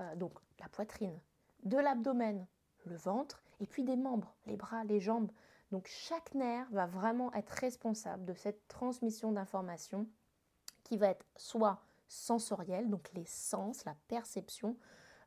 euh, 0.00 0.16
donc 0.16 0.32
la 0.58 0.68
poitrine, 0.68 1.18
de 1.64 1.76
l'abdomen, 1.76 2.46
le 2.84 2.96
ventre 2.96 3.42
et 3.60 3.66
puis 3.66 3.84
des 3.84 3.96
membres, 3.96 4.34
les 4.46 4.56
bras, 4.56 4.84
les 4.84 5.00
jambes. 5.00 5.30
Donc 5.72 5.88
chaque 5.88 6.34
nerf 6.34 6.66
va 6.70 6.86
vraiment 6.86 7.32
être 7.34 7.50
responsable 7.50 8.24
de 8.24 8.34
cette 8.34 8.68
transmission 8.68 9.32
d'informations 9.32 10.06
qui 10.84 10.96
va 10.96 11.08
être 11.08 11.26
soit 11.36 11.82
sensorielle, 12.08 12.88
donc 12.88 13.10
les 13.14 13.24
sens, 13.24 13.84
la 13.84 13.96
perception, 14.06 14.76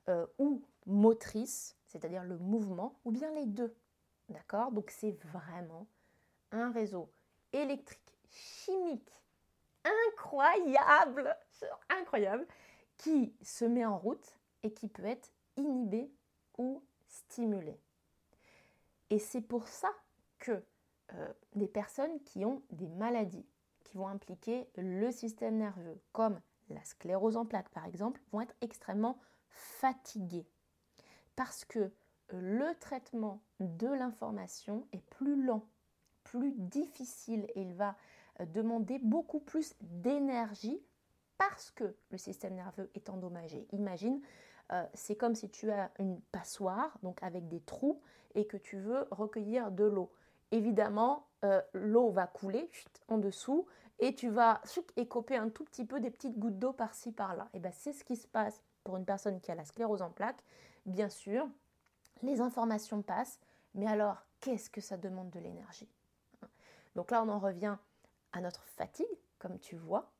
euh, 0.07 0.25
ou 0.37 0.63
motrice, 0.85 1.75
c'est-à-dire 1.85 2.23
le 2.23 2.37
mouvement, 2.37 2.99
ou 3.03 3.11
bien 3.11 3.31
les 3.33 3.45
deux. 3.45 3.75
D'accord? 4.29 4.71
Donc 4.71 4.91
c'est 4.91 5.17
vraiment 5.33 5.87
un 6.51 6.71
réseau 6.71 7.11
électrique, 7.51 8.17
chimique, 8.29 9.11
incroyable, 9.83 11.35
incroyable, 11.89 12.47
qui 12.97 13.33
se 13.41 13.65
met 13.65 13.85
en 13.85 13.97
route 13.97 14.37
et 14.63 14.73
qui 14.73 14.87
peut 14.87 15.05
être 15.05 15.31
inhibé 15.57 16.11
ou 16.57 16.83
stimulé. 17.07 17.79
Et 19.09 19.19
c'est 19.19 19.41
pour 19.41 19.67
ça 19.67 19.91
que 20.37 20.63
euh, 21.13 21.33
des 21.55 21.67
personnes 21.67 22.21
qui 22.23 22.45
ont 22.45 22.61
des 22.69 22.87
maladies 22.87 23.47
qui 23.83 23.97
vont 23.97 24.07
impliquer 24.07 24.69
le 24.75 25.11
système 25.11 25.57
nerveux, 25.57 25.99
comme 26.11 26.39
la 26.69 26.83
sclérose 26.83 27.37
en 27.37 27.45
plaques 27.45 27.69
par 27.69 27.85
exemple, 27.85 28.21
vont 28.31 28.41
être 28.41 28.55
extrêmement 28.61 29.19
fatiguées. 29.49 30.45
Parce 31.35 31.65
que 31.65 31.91
le 32.31 32.77
traitement 32.79 33.41
de 33.59 33.87
l'information 33.87 34.87
est 34.91 35.03
plus 35.09 35.43
lent, 35.43 35.65
plus 36.23 36.53
difficile 36.53 37.47
et 37.55 37.61
il 37.61 37.73
va 37.73 37.95
euh, 38.39 38.45
demander 38.45 38.99
beaucoup 38.99 39.39
plus 39.39 39.75
d'énergie 39.81 40.81
parce 41.37 41.71
que 41.71 41.95
le 42.09 42.17
système 42.17 42.55
nerveux 42.55 42.89
est 42.95 43.09
endommagé. 43.09 43.65
Imagine, 43.71 44.21
c'est 44.93 45.15
comme 45.15 45.35
si 45.35 45.49
tu 45.49 45.71
as 45.71 45.89
une 45.97 46.19
passoire, 46.33 46.99
donc 47.01 47.23
avec 47.23 47.47
des 47.47 47.61
trous, 47.61 48.01
et 48.35 48.45
que 48.45 48.57
tu 48.57 48.77
veux 48.77 49.07
recueillir 49.11 49.71
de 49.71 49.83
l'eau. 49.83 50.11
Évidemment, 50.51 51.27
euh, 51.45 51.61
l'eau 51.73 52.09
va 52.09 52.27
couler 52.27 52.69
en 53.07 53.17
dessous 53.17 53.67
et 53.99 54.15
tu 54.15 54.29
vas 54.29 54.61
écoper 54.97 55.35
un 55.35 55.49
tout 55.49 55.63
petit 55.63 55.85
peu 55.85 55.99
des 55.99 56.09
petites 56.09 56.37
gouttes 56.37 56.57
d'eau 56.57 56.73
par-ci 56.73 57.11
par-là. 57.11 57.49
Et 57.53 57.59
ben 57.59 57.71
c'est 57.73 57.93
ce 57.93 58.03
qui 58.03 58.15
se 58.15 58.27
passe 58.27 58.63
pour 58.83 58.97
une 58.97 59.05
personne 59.05 59.39
qui 59.39 59.51
a 59.51 59.55
la 59.55 59.65
sclérose 59.65 60.01
en 60.01 60.09
plaques. 60.09 60.43
Bien 60.85 61.09
sûr, 61.09 61.47
les 62.21 62.41
informations 62.41 63.01
passent, 63.01 63.39
mais 63.73 63.87
alors 63.87 64.25
qu'est-ce 64.39 64.69
que 64.69 64.81
ça 64.81 64.97
demande 64.97 65.29
de 65.29 65.39
l'énergie 65.39 65.89
Donc 66.95 67.11
là, 67.11 67.23
on 67.23 67.29
en 67.29 67.39
revient 67.39 67.77
à 68.31 68.41
notre 68.41 68.63
fatigue, 68.63 69.05
comme 69.37 69.59
tu 69.59 69.75
vois, 69.75 70.11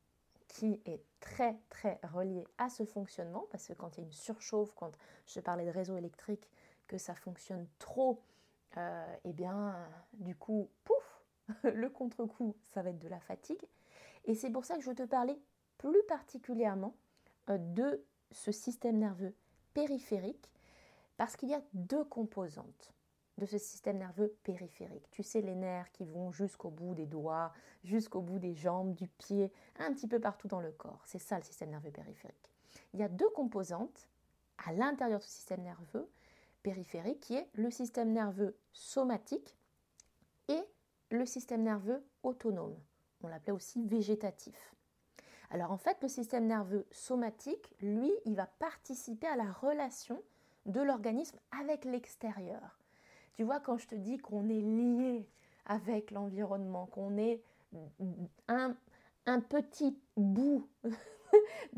qui 0.48 0.80
est 0.84 1.02
très 1.20 1.58
très 1.68 2.00
reliée 2.02 2.46
à 2.58 2.70
ce 2.70 2.84
fonctionnement, 2.84 3.46
parce 3.50 3.66
que 3.66 3.72
quand 3.72 3.96
il 3.96 4.00
y 4.00 4.04
a 4.04 4.06
une 4.06 4.12
surchauffe, 4.12 4.74
quand 4.74 4.90
je 5.26 5.40
parlais 5.40 5.64
de 5.64 5.70
réseau 5.70 5.96
électrique, 5.96 6.48
que 6.86 6.98
ça 6.98 7.14
fonctionne 7.14 7.68
trop, 7.78 8.20
euh, 8.76 9.16
eh 9.24 9.32
bien, 9.32 9.76
du 10.14 10.34
coup, 10.34 10.68
pouf, 10.84 11.24
le 11.62 11.88
contre-coup, 11.88 12.56
ça 12.64 12.82
va 12.82 12.90
être 12.90 12.98
de 12.98 13.08
la 13.08 13.20
fatigue. 13.20 13.62
Et 14.24 14.34
c'est 14.34 14.50
pour 14.50 14.64
ça 14.64 14.74
que 14.76 14.82
je 14.82 14.88
veux 14.88 14.96
te 14.96 15.04
parler 15.04 15.40
plus 15.78 16.02
particulièrement 16.08 16.94
euh, 17.48 17.58
de 17.58 18.04
ce 18.32 18.52
système 18.52 18.98
nerveux 18.98 19.34
périphérique, 19.72 20.50
parce 21.20 21.36
qu'il 21.36 21.50
y 21.50 21.54
a 21.54 21.60
deux 21.74 22.02
composantes 22.04 22.94
de 23.36 23.44
ce 23.44 23.58
système 23.58 23.98
nerveux 23.98 24.34
périphérique. 24.42 25.10
Tu 25.10 25.22
sais, 25.22 25.42
les 25.42 25.54
nerfs 25.54 25.92
qui 25.92 26.06
vont 26.06 26.32
jusqu'au 26.32 26.70
bout 26.70 26.94
des 26.94 27.04
doigts, 27.04 27.52
jusqu'au 27.84 28.22
bout 28.22 28.38
des 28.38 28.54
jambes, 28.54 28.94
du 28.94 29.06
pied, 29.06 29.52
un 29.78 29.92
petit 29.92 30.08
peu 30.08 30.18
partout 30.18 30.48
dans 30.48 30.62
le 30.62 30.72
corps. 30.72 31.02
C'est 31.04 31.18
ça 31.18 31.36
le 31.36 31.44
système 31.44 31.68
nerveux 31.68 31.90
périphérique. 31.90 32.50
Il 32.94 33.00
y 33.00 33.02
a 33.02 33.10
deux 33.10 33.28
composantes 33.34 34.08
à 34.64 34.72
l'intérieur 34.72 35.18
de 35.18 35.24
ce 35.24 35.30
système 35.30 35.60
nerveux 35.60 36.08
périphérique 36.62 37.20
qui 37.20 37.34
est 37.34 37.50
le 37.52 37.70
système 37.70 38.12
nerveux 38.12 38.56
somatique 38.72 39.58
et 40.48 40.64
le 41.10 41.26
système 41.26 41.64
nerveux 41.64 42.02
autonome. 42.22 42.78
On 43.22 43.28
l'appelait 43.28 43.52
aussi 43.52 43.84
végétatif. 43.84 44.74
Alors 45.50 45.70
en 45.70 45.76
fait, 45.76 45.98
le 46.00 46.08
système 46.08 46.46
nerveux 46.46 46.86
somatique, 46.90 47.74
lui, 47.82 48.10
il 48.24 48.36
va 48.36 48.46
participer 48.46 49.26
à 49.26 49.36
la 49.36 49.52
relation 49.52 50.22
de 50.66 50.80
l'organisme 50.80 51.38
avec 51.58 51.84
l'extérieur. 51.84 52.78
Tu 53.34 53.44
vois, 53.44 53.60
quand 53.60 53.78
je 53.78 53.88
te 53.88 53.94
dis 53.94 54.18
qu'on 54.18 54.48
est 54.48 54.60
lié 54.60 55.28
avec 55.66 56.10
l'environnement, 56.10 56.86
qu'on 56.86 57.16
est 57.16 57.42
un 58.48 59.40
petit 59.40 59.98
bout 60.16 60.68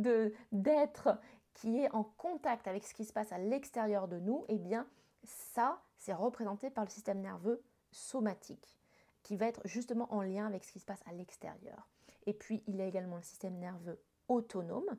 d'être 0.52 1.18
qui 1.54 1.78
est 1.78 1.90
en 1.94 2.04
contact 2.04 2.66
avec 2.66 2.84
ce 2.84 2.94
qui 2.94 3.04
se 3.04 3.12
passe 3.12 3.32
à 3.32 3.38
l'extérieur 3.38 4.08
de 4.08 4.18
nous, 4.18 4.44
eh 4.48 4.58
bien 4.58 4.86
ça, 5.24 5.80
c'est 5.96 6.12
représenté 6.12 6.70
par 6.70 6.84
le 6.84 6.90
système 6.90 7.20
nerveux 7.20 7.62
somatique, 7.90 8.76
qui 9.22 9.36
va 9.36 9.46
être 9.46 9.60
justement 9.66 10.12
en 10.12 10.22
lien 10.22 10.46
avec 10.46 10.64
ce 10.64 10.72
qui 10.72 10.80
se 10.80 10.86
passe 10.86 11.02
à 11.06 11.12
l'extérieur. 11.12 11.88
Et 12.26 12.32
puis, 12.32 12.62
il 12.66 12.76
y 12.76 12.82
a 12.82 12.86
également 12.86 13.16
le 13.16 13.22
système 13.22 13.58
nerveux 13.58 14.00
autonome, 14.28 14.96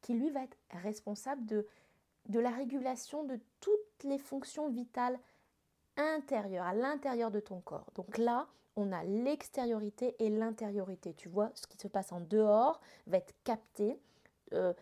qui 0.00 0.14
lui 0.14 0.30
va 0.30 0.44
être 0.44 0.56
responsable 0.70 1.44
de, 1.44 1.66
de 2.28 2.40
la 2.40 2.50
régulation 2.50 3.24
de 3.24 3.38
toutes 3.60 4.04
les 4.04 4.18
fonctions 4.18 4.68
vitales 4.68 5.18
intérieures, 5.96 6.66
à 6.66 6.74
l'intérieur 6.74 7.30
de 7.30 7.40
ton 7.40 7.60
corps. 7.60 7.90
Donc 7.94 8.18
là, 8.18 8.46
on 8.76 8.92
a 8.92 9.02
l'extériorité 9.02 10.14
et 10.20 10.30
l'intériorité. 10.30 11.14
Tu 11.14 11.28
vois, 11.28 11.50
ce 11.54 11.66
qui 11.66 11.76
se 11.78 11.88
passe 11.88 12.12
en 12.12 12.20
dehors 12.20 12.80
va 13.06 13.16
être 13.18 13.34
capté, 13.42 14.00
euh, 14.52 14.72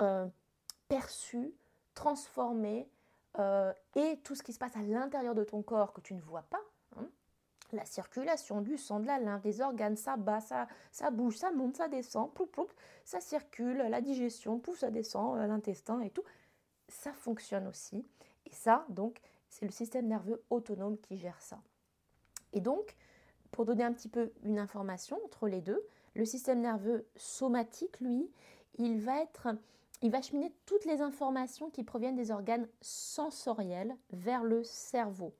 euh, 0.00 0.26
perçu, 0.88 1.52
transformé, 1.94 2.88
euh, 3.38 3.72
et 3.96 4.18
tout 4.22 4.36
ce 4.36 4.42
qui 4.42 4.52
se 4.52 4.58
passe 4.58 4.76
à 4.76 4.82
l'intérieur 4.82 5.34
de 5.34 5.42
ton 5.42 5.62
corps 5.62 5.92
que 5.92 6.00
tu 6.00 6.14
ne 6.14 6.20
vois 6.20 6.42
pas, 6.42 6.60
hein, 6.96 7.08
la 7.72 7.84
circulation 7.84 8.60
du 8.60 8.78
sang, 8.78 9.00
de 9.00 9.06
la 9.06 9.18
lymphe, 9.18 9.42
des 9.42 9.60
organes, 9.60 9.96
ça 9.96 10.16
bat, 10.16 10.40
ça, 10.40 10.68
ça 10.92 11.10
bouge, 11.10 11.36
ça 11.36 11.50
monte, 11.50 11.76
ça 11.76 11.88
descend, 11.88 12.32
ploup, 12.32 12.48
ça 13.04 13.20
circule, 13.20 13.78
la 13.78 14.00
digestion, 14.00 14.60
pouf, 14.60 14.78
ça 14.78 14.90
descend, 14.92 15.36
l'intestin 15.38 16.00
et 16.00 16.10
tout, 16.10 16.22
ça 16.88 17.12
fonctionne 17.12 17.66
aussi. 17.66 18.04
Et 18.46 18.52
ça, 18.52 18.86
donc, 18.88 19.20
c'est 19.48 19.66
le 19.66 19.72
système 19.72 20.06
nerveux 20.06 20.42
autonome 20.50 20.98
qui 20.98 21.16
gère 21.16 21.40
ça. 21.40 21.60
Et 22.52 22.60
donc, 22.60 22.96
pour 23.50 23.64
donner 23.64 23.84
un 23.84 23.92
petit 23.92 24.08
peu 24.08 24.32
une 24.42 24.58
information 24.58 25.18
entre 25.24 25.48
les 25.48 25.60
deux, 25.60 25.82
le 26.14 26.24
système 26.24 26.60
nerveux 26.60 27.06
somatique, 27.16 28.00
lui, 28.00 28.30
il 28.78 29.00
va 29.00 29.22
être 29.22 29.56
il 30.02 30.10
va 30.10 30.20
cheminer 30.20 30.52
toutes 30.66 30.84
les 30.84 31.00
informations 31.00 31.70
qui 31.70 31.82
proviennent 31.82 32.14
des 32.14 32.30
organes 32.30 32.68
sensoriels 32.82 33.96
vers 34.10 34.44
le 34.44 34.62
cerveau. 34.62 35.34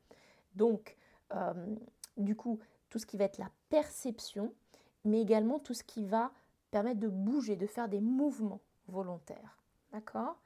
Donc, 0.54 0.96
euh, 1.34 1.52
du 2.16 2.34
coup, 2.34 2.58
tout 2.88 2.98
ce 2.98 3.04
qui 3.04 3.18
va 3.18 3.24
être 3.24 3.36
la 3.36 3.50
perception, 3.68 4.54
mais 5.04 5.20
également 5.20 5.58
tout 5.58 5.74
ce 5.74 5.84
qui 5.84 6.06
va 6.06 6.32
permettre 6.70 7.00
de 7.00 7.08
bouger, 7.08 7.56
de 7.56 7.66
faire 7.66 7.90
des 7.90 8.00
mouvements 8.00 8.62
volontaires. 8.88 9.58
D'accord? 9.92 10.38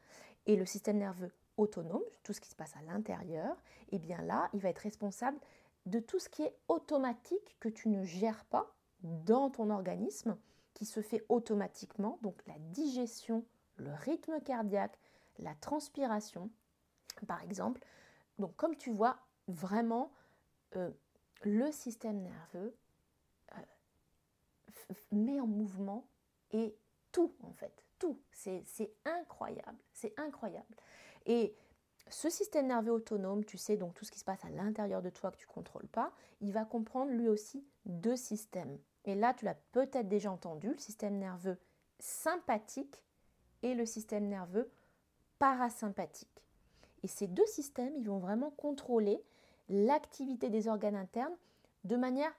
Et 0.48 0.56
le 0.56 0.66
système 0.66 0.98
nerveux 0.98 1.30
autonome, 1.56 2.02
tout 2.24 2.32
ce 2.32 2.40
qui 2.40 2.48
se 2.48 2.56
passe 2.56 2.74
à 2.76 2.82
l'intérieur, 2.82 3.56
et 3.90 3.96
eh 3.96 3.98
bien 3.98 4.20
là, 4.22 4.48
il 4.54 4.60
va 4.60 4.70
être 4.70 4.78
responsable 4.78 5.38
de 5.86 6.00
tout 6.00 6.18
ce 6.18 6.28
qui 6.28 6.42
est 6.42 6.56
automatique 6.68 7.56
que 7.60 7.68
tu 7.68 7.88
ne 7.88 8.02
gères 8.02 8.44
pas 8.46 8.74
dans 9.02 9.50
ton 9.50 9.70
organisme, 9.70 10.36
qui 10.74 10.84
se 10.84 11.02
fait 11.02 11.24
automatiquement, 11.28 12.18
donc 12.22 12.40
la 12.46 12.58
digestion, 12.58 13.44
le 13.76 13.92
rythme 13.92 14.40
cardiaque, 14.40 14.98
la 15.38 15.54
transpiration, 15.54 16.50
par 17.26 17.42
exemple. 17.42 17.84
Donc 18.38 18.56
comme 18.56 18.76
tu 18.76 18.90
vois, 18.90 19.18
vraiment, 19.48 20.12
euh, 20.76 20.90
le 21.42 21.70
système 21.72 22.22
nerveux 22.22 22.76
euh, 23.52 24.94
met 25.12 25.40
en 25.40 25.46
mouvement 25.46 26.06
et 26.52 26.74
tout, 27.12 27.34
en 27.42 27.52
fait, 27.52 27.84
tout. 27.98 28.20
C'est 28.32 28.62
incroyable, 29.04 29.78
c'est 29.92 30.18
incroyable. 30.18 30.74
Et 31.26 31.54
ce 32.08 32.30
système 32.30 32.66
nerveux 32.66 32.92
autonome, 32.92 33.44
tu 33.44 33.58
sais, 33.58 33.76
donc 33.76 33.94
tout 33.94 34.04
ce 34.04 34.10
qui 34.10 34.18
se 34.18 34.24
passe 34.24 34.44
à 34.44 34.50
l'intérieur 34.50 35.02
de 35.02 35.10
toi 35.10 35.30
que 35.30 35.36
tu 35.36 35.46
ne 35.46 35.52
contrôles 35.52 35.88
pas, 35.88 36.12
il 36.40 36.52
va 36.52 36.64
comprendre 36.64 37.12
lui 37.12 37.28
aussi 37.28 37.66
deux 37.84 38.16
systèmes. 38.16 38.78
Et 39.04 39.14
là, 39.14 39.34
tu 39.34 39.44
l'as 39.44 39.56
peut-être 39.72 40.08
déjà 40.08 40.30
entendu, 40.30 40.68
le 40.68 40.78
système 40.78 41.18
nerveux 41.18 41.58
sympathique 41.98 43.02
et 43.62 43.74
le 43.74 43.84
système 43.84 44.28
nerveux 44.28 44.70
parasympathique. 45.38 46.44
Et 47.02 47.08
ces 47.08 47.26
deux 47.26 47.46
systèmes, 47.46 47.94
ils 47.96 48.08
vont 48.08 48.18
vraiment 48.18 48.50
contrôler 48.50 49.22
l'activité 49.68 50.50
des 50.50 50.68
organes 50.68 50.96
internes 50.96 51.36
de 51.84 51.96
manière 51.96 52.32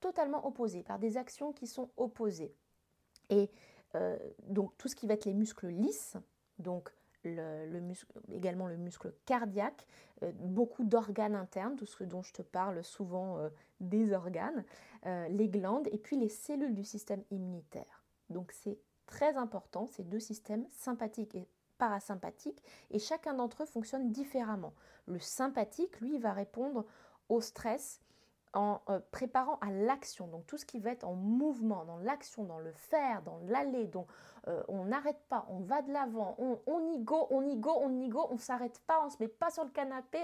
totalement 0.00 0.46
opposée, 0.46 0.82
par 0.82 0.98
des 0.98 1.16
actions 1.16 1.52
qui 1.52 1.66
sont 1.66 1.90
opposées. 1.96 2.54
Et 3.30 3.50
euh, 3.94 4.16
donc 4.44 4.76
tout 4.78 4.88
ce 4.88 4.96
qui 4.96 5.06
va 5.06 5.14
être 5.14 5.24
les 5.24 5.34
muscles 5.34 5.68
lisses, 5.68 6.16
donc 6.58 6.92
également 8.32 8.66
le 8.66 8.76
muscle 8.76 9.14
cardiaque, 9.26 9.86
euh, 10.24 10.32
beaucoup 10.34 10.82
d'organes 10.82 11.36
internes, 11.36 11.76
tout 11.76 11.86
ce 11.86 12.02
dont 12.02 12.22
je 12.22 12.32
te 12.32 12.42
parle 12.42 12.82
souvent 12.82 13.38
euh, 13.38 13.48
des 13.80 14.12
organes, 14.12 14.64
les 15.04 15.48
glandes 15.48 15.88
et 15.90 15.98
puis 15.98 16.16
les 16.16 16.28
cellules 16.28 16.74
du 16.74 16.84
système 16.84 17.22
immunitaire. 17.30 18.04
Donc 18.30 18.52
c'est 18.52 18.78
très 19.06 19.36
important, 19.36 19.86
ces 19.86 20.04
deux 20.04 20.20
systèmes 20.20 20.64
sympathiques 20.70 21.34
et 21.34 21.48
parasympathiques, 21.78 22.62
et 22.90 23.00
chacun 23.00 23.34
d'entre 23.34 23.64
eux 23.64 23.66
fonctionne 23.66 24.12
différemment. 24.12 24.72
Le 25.06 25.18
sympathique, 25.18 26.00
lui, 26.00 26.18
va 26.18 26.32
répondre 26.32 26.86
au 27.28 27.40
stress 27.40 28.00
en 28.54 28.82
euh, 28.88 29.00
préparant 29.10 29.58
à 29.60 29.70
l'action, 29.70 30.26
donc 30.26 30.46
tout 30.46 30.58
ce 30.58 30.66
qui 30.66 30.78
va 30.78 30.90
être 30.90 31.04
en 31.04 31.14
mouvement, 31.14 31.84
dans 31.84 31.98
l'action, 31.98 32.44
dans 32.44 32.58
le 32.58 32.72
faire, 32.72 33.22
dans 33.22 33.38
l'aller, 33.46 33.86
dont 33.86 34.06
euh, 34.48 34.62
on 34.68 34.84
n'arrête 34.84 35.20
pas, 35.28 35.46
on 35.48 35.60
va 35.60 35.82
de 35.82 35.92
l'avant, 35.92 36.36
on, 36.38 36.92
y 36.92 36.98
go, 37.00 37.26
on 37.30 37.46
y 37.46 37.56
go, 37.56 37.72
on 37.76 38.00
y 38.00 38.08
go, 38.08 38.26
on 38.30 38.38
s'arrête 38.38 38.78
pas, 38.80 39.04
on 39.04 39.10
se 39.10 39.16
met 39.20 39.28
pas 39.28 39.50
sur 39.50 39.64
le 39.64 39.70
canapé, 39.70 40.22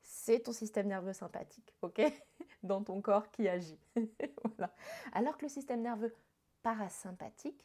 c'est 0.00 0.40
ton 0.40 0.52
système 0.52 0.86
nerveux 0.86 1.12
sympathique, 1.12 1.74
ok? 1.82 2.00
Dans 2.62 2.82
ton 2.82 3.00
corps 3.00 3.30
qui 3.30 3.48
agit. 3.48 3.78
Alors 5.12 5.36
que 5.36 5.44
le 5.44 5.50
système 5.50 5.82
nerveux 5.82 6.14
parasympathique, 6.62 7.62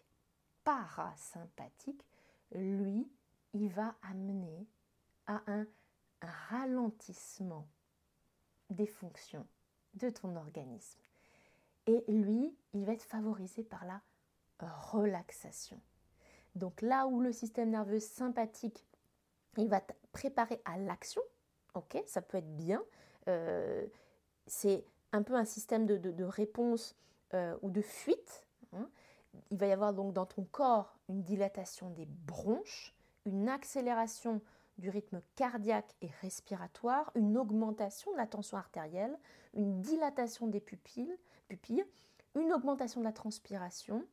parasympathique, 0.64 2.06
lui, 2.54 3.10
il 3.54 3.70
va 3.70 3.96
amener 4.02 4.68
à 5.28 5.42
un 5.48 5.66
ralentissement 6.50 7.68
des 8.70 8.88
fonctions 8.88 9.48
de 9.96 10.10
ton 10.10 10.36
organisme. 10.36 11.00
Et 11.88 12.04
lui, 12.08 12.56
il 12.74 12.86
va 12.86 12.94
être 12.94 13.04
favorisé 13.04 13.64
par 13.64 13.86
la 13.86 14.02
relaxation. 14.60 15.80
Donc 16.56 16.82
là 16.82 17.08
où 17.08 17.22
le 17.22 17.32
système 17.32 17.70
nerveux 17.70 18.00
sympathique, 18.00 18.86
il 19.58 19.68
va 19.68 19.82
te 19.82 19.94
préparer 20.12 20.62
à 20.66 20.78
l'action, 20.78 21.22
ok, 21.74 22.02
ça 22.06 22.22
peut 22.22 22.38
être 22.38 22.56
bien. 22.56 22.84
Euh, 23.28 23.86
c'est 24.48 24.86
un 25.12 25.24
peu 25.24 25.36
un 25.36 25.46
système 25.46 25.86
de, 25.86 26.24
réponse 26.24 26.96
euh, 27.34 27.56
ou 27.62 27.70
de 27.70 27.82
fuite. 27.82 28.46
Hein. 28.74 28.90
Il 29.50 29.58
va 29.58 29.68
y 29.68 29.72
avoir 29.72 29.94
donc 29.94 30.14
dans 30.14 30.26
ton 30.26 30.44
corps 30.44 30.98
une 31.10 31.22
dilatation 31.22 31.90
des 31.90 32.06
bronches, 32.06 32.94
une 33.26 33.50
accélération 33.50 34.42
du 34.78 34.90
rythme 34.90 35.22
cardiaque 35.36 35.96
et 36.02 36.10
respiratoire, 36.22 37.12
une 37.16 37.38
augmentation 37.38 38.12
de 38.12 38.18
la 38.18 38.28
tension 38.28 38.58
artérielle, 38.58 39.18
une 39.54 39.82
dilatation 39.82 40.48
des 40.48 40.60
pupilles, 40.60 41.16
une 42.36 42.54
augmentation 42.54 43.02
de 43.02 43.06
la 43.06 43.12
transpiration, 43.12 44.06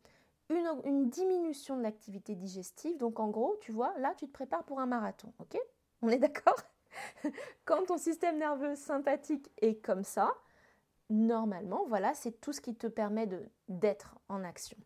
une, 0.51 0.69
une 0.85 1.09
diminution 1.09 1.77
de 1.77 1.83
l'activité 1.83 2.35
digestive. 2.35 2.97
Donc 2.97 3.21
en 3.21 3.29
gros, 3.29 3.57
tu 3.61 3.73
vois, 3.73 3.97
là, 3.99 4.15
tu 4.17 4.27
te 4.27 4.33
prépares 4.33 4.65
pour 4.65 4.81
un 4.81 4.87
marathon, 4.87 5.33
ok? 5.39 5.57
On 6.03 6.09
est 6.09 6.19
d'accord? 6.19 6.61
Quand 7.65 7.87
ton 7.87 7.99
système 7.99 8.39
nerveux 8.39 8.75
sympathique 8.75 9.51
est 9.59 9.77
comme 9.77 10.05
ça, 10.05 10.33
normalement, 11.11 11.85
voilà, 11.89 12.15
c'est 12.15 12.41
tout 12.41 12.53
ce 12.53 12.61
qui 12.61 12.75
te 12.75 12.87
permet 12.87 13.29
d'être 13.69 14.19
en 14.29 14.45
action. 14.45 14.77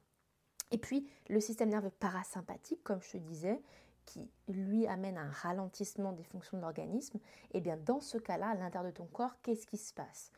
Et 0.70 0.78
puis, 0.78 1.06
le 1.28 1.40
système 1.40 1.68
nerveux 1.68 1.90
parasympathique, 1.90 2.82
comme 2.82 3.02
je 3.02 3.12
te 3.12 3.16
disais, 3.18 3.60
qui 4.04 4.30
lui 4.48 4.86
amène 4.86 5.18
un 5.18 5.30
ralentissement 5.30 6.12
des 6.12 6.24
fonctions 6.24 6.56
de 6.56 6.62
l'organisme, 6.62 7.18
et 7.52 7.58
eh 7.58 7.60
bien 7.60 7.76
dans 7.76 8.00
ce 8.00 8.18
cas-là, 8.18 8.50
à 8.50 8.54
l'intérieur 8.54 8.90
de 8.90 8.96
ton 8.96 9.06
corps, 9.06 9.40
qu'est-ce 9.42 9.66
qui 9.66 9.78
se 9.78 9.94
passe? 9.94 10.30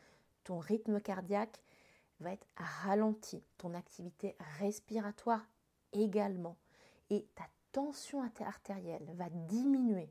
Ton 0.45 0.59
rythme 0.59 1.01
cardiaque 1.01 1.63
va 2.21 2.33
être 2.33 2.47
ralenti, 2.57 3.43
ton 3.59 3.75
activité 3.75 4.37
respiratoire 4.59 5.47
également, 5.93 6.57
et 7.11 7.27
ta 7.35 7.45
tension 7.73 8.23
artérielle 8.41 9.11
va 9.15 9.29
diminuer. 9.31 10.09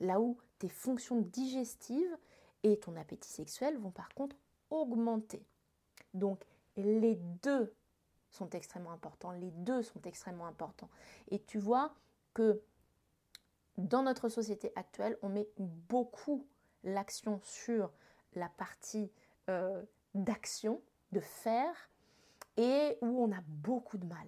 Là 0.00 0.20
où 0.20 0.38
tes 0.58 0.68
fonctions 0.68 1.20
digestives 1.20 2.16
et 2.62 2.78
ton 2.78 2.96
appétit 2.96 3.28
sexuel 3.28 3.76
vont 3.78 3.90
par 3.90 4.08
contre 4.14 4.36
augmenter. 4.70 5.44
Donc 6.14 6.44
les 6.76 7.16
deux 7.42 7.74
sont 8.30 8.50
extrêmement 8.50 8.92
importants, 8.92 9.32
les 9.32 9.50
deux 9.50 9.82
sont 9.82 10.00
extrêmement 10.02 10.46
importants. 10.46 10.90
Et 11.30 11.40
tu 11.40 11.58
vois 11.58 11.94
que 12.32 12.62
dans 13.78 14.02
notre 14.02 14.28
société 14.28 14.72
actuelle, 14.76 15.18
on 15.22 15.28
met 15.28 15.48
beaucoup 15.58 16.46
l'action 16.84 17.40
sur 17.42 17.90
la 18.34 18.48
partie 18.48 19.10
euh, 19.48 19.82
d'action, 20.14 20.80
de 21.12 21.20
faire, 21.20 21.90
et 22.56 22.98
où 23.00 23.24
on 23.24 23.32
a 23.32 23.40
beaucoup 23.46 23.98
de 23.98 24.06
mal 24.06 24.26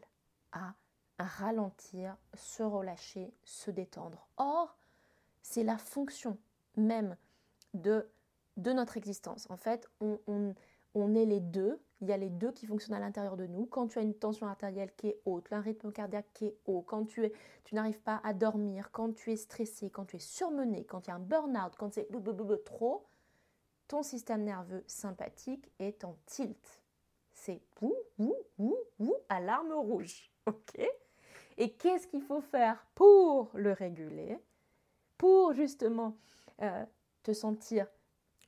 à, 0.52 0.74
ralentir, 1.18 2.16
se 2.34 2.62
relâcher, 2.62 3.32
se 3.44 3.70
détendre. 3.70 4.28
Or, 4.36 4.76
c'est 5.40 5.64
la 5.64 5.78
fonction 5.78 6.36
même 6.76 7.16
de, 7.72 8.06
notre 8.58 8.98
existence. 8.98 9.48
En 9.48 9.56
fait, 9.56 9.88
on 10.00 11.14
est 11.14 11.24
les 11.24 11.40
deux. 11.40 11.80
Il 12.00 12.08
y 12.08 12.12
a 12.12 12.16
les 12.16 12.28
deux 12.28 12.52
qui 12.52 12.66
fonctionnent 12.66 12.96
à 12.96 13.00
l'intérieur 13.00 13.36
de 13.36 13.46
nous. 13.46 13.66
Quand 13.66 13.88
tu 13.88 13.98
as 13.98 14.02
une 14.02 14.14
tension 14.14 14.46
artérielle 14.46 14.92
qui 14.96 15.08
est 15.08 15.20
haute, 15.24 15.50
un 15.50 15.60
rythme 15.60 15.90
cardiaque 15.90 16.26
qui 16.34 16.46
est 16.46 16.56
haut, 16.66 16.82
quand 16.82 17.06
tu, 17.06 17.24
es, 17.24 17.32
tu 17.64 17.74
n'arrives 17.74 18.00
pas 18.00 18.20
à 18.22 18.34
dormir, 18.34 18.90
quand 18.92 19.14
tu 19.14 19.32
es 19.32 19.36
stressé, 19.36 19.88
quand 19.88 20.04
tu 20.04 20.16
es 20.16 20.20
surmené, 20.20 20.84
quand 20.84 21.06
il 21.06 21.10
y 21.10 21.12
a 21.12 21.16
un 21.16 21.20
burn-out, 21.20 21.74
quand 21.78 21.94
c'est 21.94 22.08
trop, 22.64 23.06
ton 23.88 24.02
système 24.02 24.44
nerveux 24.44 24.84
sympathique 24.86 25.70
est 25.78 26.04
en 26.04 26.16
tilt. 26.26 26.82
C'est 27.32 27.62
ouh, 27.80 27.94
ouh, 28.18 28.36
ouh, 28.58 28.76
ouh, 28.98 29.14
alarme 29.28 29.72
rouge. 29.72 30.30
OK? 30.46 30.80
Et 31.58 31.72
qu'est-ce 31.72 32.06
qu'il 32.06 32.22
faut 32.22 32.40
faire 32.40 32.86
pour 32.94 33.50
le 33.54 33.72
réguler? 33.72 34.38
Pour 35.16 35.54
justement 35.54 36.16
euh, 36.60 36.84
te 37.22 37.32
sentir 37.32 37.86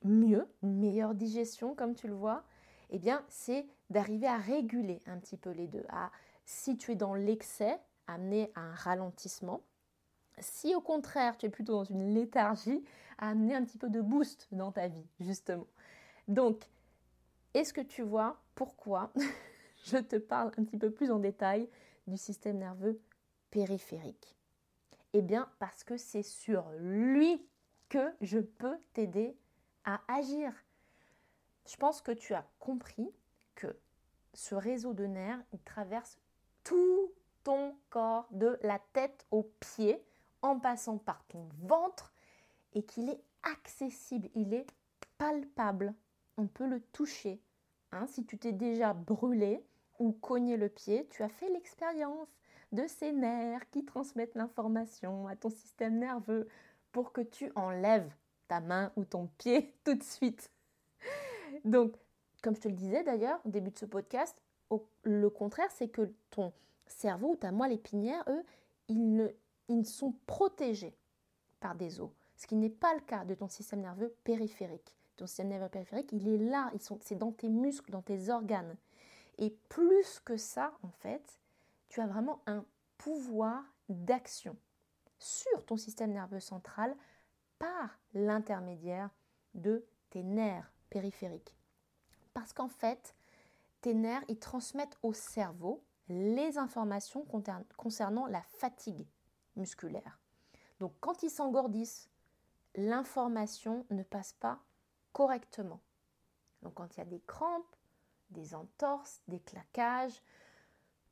mieux, 0.03 0.47
une 0.61 0.79
meilleure 0.79 1.15
digestion, 1.15 1.73
comme 1.73 1.95
tu 1.95 2.07
le 2.07 2.13
vois, 2.13 2.43
eh 2.89 2.99
bien, 2.99 3.23
c'est 3.29 3.65
d'arriver 3.89 4.27
à 4.27 4.37
réguler 4.37 4.99
un 5.05 5.17
petit 5.17 5.37
peu 5.37 5.51
les 5.51 5.67
deux, 5.67 5.85
à, 5.89 6.11
si 6.45 6.77
tu 6.77 6.91
es 6.91 6.95
dans 6.95 7.13
l'excès, 7.13 7.79
amener 8.07 8.51
à 8.55 8.61
un 8.61 8.73
ralentissement. 8.73 9.61
Si 10.39 10.73
au 10.73 10.81
contraire, 10.81 11.37
tu 11.37 11.45
es 11.45 11.49
plutôt 11.49 11.73
dans 11.73 11.83
une 11.83 12.13
léthargie, 12.13 12.83
amener 13.17 13.55
un 13.55 13.63
petit 13.63 13.77
peu 13.77 13.89
de 13.89 14.01
boost 14.01 14.47
dans 14.51 14.71
ta 14.71 14.87
vie, 14.87 15.05
justement. 15.19 15.67
Donc, 16.27 16.69
est-ce 17.53 17.73
que 17.73 17.81
tu 17.81 18.01
vois 18.01 18.39
pourquoi 18.55 19.11
je 19.85 19.97
te 19.97 20.15
parle 20.15 20.51
un 20.57 20.63
petit 20.63 20.77
peu 20.77 20.91
plus 20.91 21.11
en 21.11 21.19
détail 21.19 21.69
du 22.07 22.17
système 22.17 22.57
nerveux 22.57 22.99
périphérique? 23.51 24.35
Eh 25.13 25.21
bien, 25.21 25.49
parce 25.59 25.83
que 25.83 25.97
c'est 25.97 26.23
sur 26.23 26.69
lui 26.77 27.43
que 27.89 28.13
je 28.21 28.39
peux 28.39 28.77
t'aider 28.93 29.35
à 29.83 30.01
agir. 30.07 30.53
Je 31.69 31.77
pense 31.77 32.01
que 32.01 32.11
tu 32.11 32.33
as 32.33 32.47
compris 32.57 33.13
que 33.53 33.77
ce 34.33 34.55
réseau 34.55 34.93
de 34.93 35.05
nerfs, 35.05 35.39
il 35.53 35.59
traverse 35.59 36.17
tout 36.63 37.11
ton 37.43 37.75
corps, 37.91 38.27
de 38.31 38.57
la 38.63 38.79
tête 38.93 39.27
aux 39.29 39.43
pieds, 39.59 40.03
en 40.41 40.59
passant 40.59 40.97
par 40.97 41.23
ton 41.27 41.47
ventre, 41.61 42.11
et 42.73 42.83
qu'il 42.83 43.09
est 43.09 43.21
accessible, 43.43 44.29
il 44.33 44.53
est 44.53 44.65
palpable. 45.19 45.93
On 46.37 46.47
peut 46.47 46.67
le 46.67 46.81
toucher. 46.81 47.39
Hein, 47.91 48.07
si 48.07 48.25
tu 48.25 48.39
t'es 48.39 48.51
déjà 48.51 48.93
brûlé 48.93 49.63
ou 49.99 50.11
cogné 50.11 50.57
le 50.57 50.69
pied, 50.69 51.07
tu 51.11 51.21
as 51.21 51.29
fait 51.29 51.49
l'expérience 51.49 52.29
de 52.71 52.87
ces 52.87 53.11
nerfs 53.11 53.69
qui 53.69 53.85
transmettent 53.85 54.35
l'information 54.35 55.27
à 55.27 55.35
ton 55.35 55.49
système 55.49 55.99
nerveux 55.99 56.47
pour 56.91 57.13
que 57.13 57.21
tu 57.21 57.51
enlèves 57.55 58.11
ta 58.47 58.59
main 58.59 58.91
ou 58.95 59.05
ton 59.05 59.27
pied 59.37 59.75
tout 59.83 59.93
de 59.93 60.03
suite. 60.03 60.49
Donc, 61.65 61.95
comme 62.41 62.55
je 62.55 62.61
te 62.61 62.67
le 62.67 62.75
disais 62.75 63.03
d'ailleurs 63.03 63.39
au 63.45 63.49
début 63.49 63.71
de 63.71 63.77
ce 63.77 63.85
podcast, 63.85 64.41
le 65.03 65.29
contraire, 65.29 65.71
c'est 65.71 65.87
que 65.89 66.13
ton 66.29 66.53
cerveau 66.85 67.31
ou 67.31 67.35
ta 67.35 67.51
moelle 67.51 67.71
épinière, 67.71 68.23
eux, 68.27 68.43
ils, 68.87 69.15
ne, 69.15 69.27
ils 69.67 69.85
sont 69.85 70.13
protégés 70.25 70.95
par 71.59 71.75
des 71.75 71.99
os. 71.99 72.09
Ce 72.35 72.47
qui 72.47 72.55
n'est 72.55 72.69
pas 72.69 72.93
le 72.93 73.01
cas 73.01 73.25
de 73.25 73.33
ton 73.33 73.47
système 73.47 73.81
nerveux 73.81 74.15
périphérique. 74.23 74.95
Ton 75.17 75.27
système 75.27 75.49
nerveux 75.49 75.69
périphérique, 75.69 76.11
il 76.13 76.27
est 76.27 76.37
là, 76.37 76.71
c'est 77.01 77.17
dans 77.17 77.31
tes 77.31 77.49
muscles, 77.49 77.91
dans 77.91 78.01
tes 78.01 78.29
organes. 78.29 78.75
Et 79.37 79.51
plus 79.67 80.19
que 80.19 80.37
ça, 80.37 80.73
en 80.83 80.91
fait, 80.91 81.39
tu 81.89 81.99
as 82.01 82.07
vraiment 82.07 82.41
un 82.45 82.65
pouvoir 82.97 83.63
d'action 83.89 84.55
sur 85.17 85.65
ton 85.65 85.77
système 85.77 86.11
nerveux 86.11 86.39
central 86.39 86.95
par 87.57 87.99
l'intermédiaire 88.13 89.09
de 89.53 89.85
tes 90.09 90.23
nerfs 90.23 90.71
périphériques. 90.89 91.55
Parce 92.33 92.53
qu'en 92.53 92.69
fait, 92.69 93.15
tes 93.81 93.93
nerfs, 93.93 94.23
ils 94.27 94.39
transmettent 94.39 94.97
au 95.03 95.13
cerveau 95.13 95.83
les 96.09 96.57
informations 96.57 97.25
concernant 97.77 98.25
la 98.27 98.41
fatigue 98.41 99.05
musculaire. 99.55 100.19
Donc 100.79 100.93
quand 100.99 101.23
ils 101.23 101.29
s'engourdissent, 101.29 102.09
l'information 102.75 103.85
ne 103.89 104.03
passe 104.03 104.33
pas 104.33 104.59
correctement. 105.13 105.81
Donc 106.61 106.75
quand 106.75 106.95
il 106.95 106.99
y 106.99 107.03
a 107.03 107.05
des 107.05 107.21
crampes, 107.21 107.75
des 108.31 108.55
entorses, 108.55 109.21
des 109.27 109.39
claquages, 109.39 110.21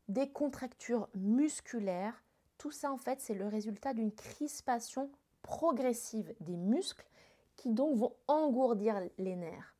des 0.08 0.30
contractures 0.30 1.10
musculaires, 1.16 2.24
tout 2.58 2.72
ça 2.72 2.92
en 2.92 2.98
fait 2.98 3.20
c'est 3.22 3.34
le 3.34 3.48
résultat 3.48 3.94
d'une 3.94 4.14
crispation 4.14 5.12
progressive 5.42 6.34
des 6.40 6.56
muscles 6.56 7.08
qui 7.58 7.70
donc 7.70 7.98
vont 7.98 8.14
engourdir 8.28 9.02
les 9.18 9.36
nerfs. 9.36 9.76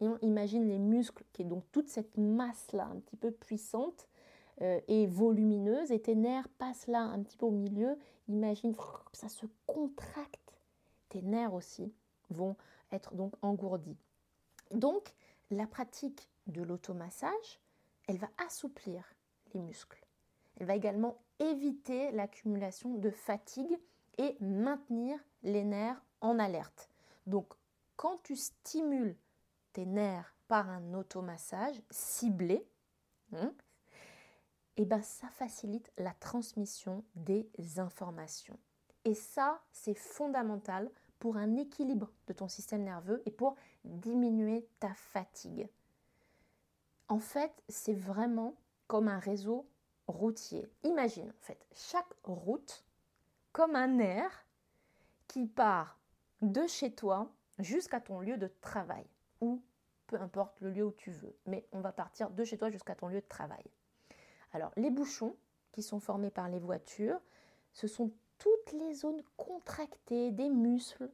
Et 0.00 0.08
on 0.08 0.18
imagine 0.18 0.66
les 0.66 0.78
muscles 0.78 1.24
qui 1.32 1.42
est 1.42 1.46
donc 1.46 1.64
toute 1.72 1.88
cette 1.88 2.16
masse-là 2.16 2.86
un 2.86 3.00
petit 3.00 3.16
peu 3.16 3.30
puissante 3.30 4.08
euh, 4.62 4.80
et 4.88 5.06
volumineuse 5.06 5.92
et 5.92 6.00
tes 6.00 6.14
nerfs 6.14 6.48
passent 6.58 6.86
là 6.86 7.00
un 7.00 7.22
petit 7.22 7.36
peu 7.36 7.46
au 7.46 7.50
milieu. 7.50 7.96
Imagine, 8.28 8.74
ça 9.12 9.28
se 9.28 9.46
contracte. 9.66 10.60
Tes 11.08 11.22
nerfs 11.22 11.54
aussi 11.54 11.92
vont 12.30 12.56
être 12.92 13.14
donc 13.14 13.34
engourdis. 13.42 13.98
Donc 14.70 15.14
la 15.50 15.66
pratique 15.66 16.28
de 16.46 16.62
l'automassage, 16.62 17.60
elle 18.06 18.18
va 18.18 18.30
assouplir 18.46 19.04
les 19.54 19.60
muscles. 19.60 20.04
Elle 20.58 20.66
va 20.66 20.76
également 20.76 21.16
éviter 21.38 22.10
l'accumulation 22.12 22.94
de 22.94 23.10
fatigue 23.10 23.78
et 24.18 24.36
maintenir 24.40 25.18
les 25.42 25.64
nerfs 25.64 26.02
en 26.20 26.38
alerte. 26.38 26.90
Donc, 27.26 27.52
quand 27.96 28.18
tu 28.22 28.36
stimules 28.36 29.16
tes 29.72 29.86
nerfs 29.86 30.34
par 30.48 30.68
un 30.68 30.94
automassage 30.94 31.80
ciblé, 31.90 32.66
hein, 33.32 33.52
et 34.76 34.82
eh 34.82 34.86
ben 34.86 35.02
ça 35.02 35.28
facilite 35.28 35.92
la 35.98 36.14
transmission 36.14 37.04
des 37.14 37.50
informations. 37.76 38.58
Et 39.04 39.14
ça, 39.14 39.62
c'est 39.72 39.94
fondamental 39.94 40.90
pour 41.18 41.36
un 41.36 41.56
équilibre 41.56 42.10
de 42.26 42.32
ton 42.32 42.48
système 42.48 42.84
nerveux 42.84 43.22
et 43.26 43.30
pour 43.30 43.56
diminuer 43.84 44.66
ta 44.78 44.94
fatigue. 44.94 45.68
En 47.08 47.18
fait, 47.18 47.52
c'est 47.68 47.94
vraiment 47.94 48.56
comme 48.86 49.08
un 49.08 49.18
réseau 49.18 49.68
routier. 50.06 50.66
Imagine, 50.82 51.28
en 51.28 51.42
fait, 51.42 51.66
chaque 51.74 52.14
route 52.24 52.84
comme 53.52 53.76
un 53.76 53.88
nerf 53.88 54.46
qui 55.28 55.46
part 55.46 55.99
de 56.42 56.66
chez 56.66 56.94
toi 56.94 57.30
jusqu'à 57.58 58.00
ton 58.00 58.20
lieu 58.20 58.36
de 58.36 58.50
travail, 58.60 59.06
ou 59.40 59.62
peu 60.06 60.20
importe 60.20 60.60
le 60.60 60.70
lieu 60.70 60.84
où 60.84 60.92
tu 60.92 61.10
veux, 61.10 61.36
mais 61.46 61.66
on 61.72 61.80
va 61.80 61.92
partir 61.92 62.30
de 62.30 62.44
chez 62.44 62.58
toi 62.58 62.70
jusqu'à 62.70 62.94
ton 62.94 63.08
lieu 63.08 63.20
de 63.20 63.28
travail. 63.28 63.64
Alors, 64.52 64.72
les 64.76 64.90
bouchons 64.90 65.36
qui 65.72 65.82
sont 65.82 66.00
formés 66.00 66.30
par 66.30 66.48
les 66.48 66.58
voitures, 66.58 67.20
ce 67.72 67.86
sont 67.86 68.12
toutes 68.38 68.72
les 68.72 68.94
zones 68.94 69.22
contractées 69.36 70.32
des 70.32 70.48
muscles 70.48 71.10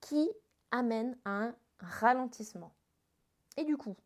qui 0.00 0.30
amènent 0.70 1.18
à 1.24 1.30
un 1.30 1.56
ralentissement. 1.78 2.74
Et 3.56 3.64
du 3.64 3.76
coup, 3.76 3.96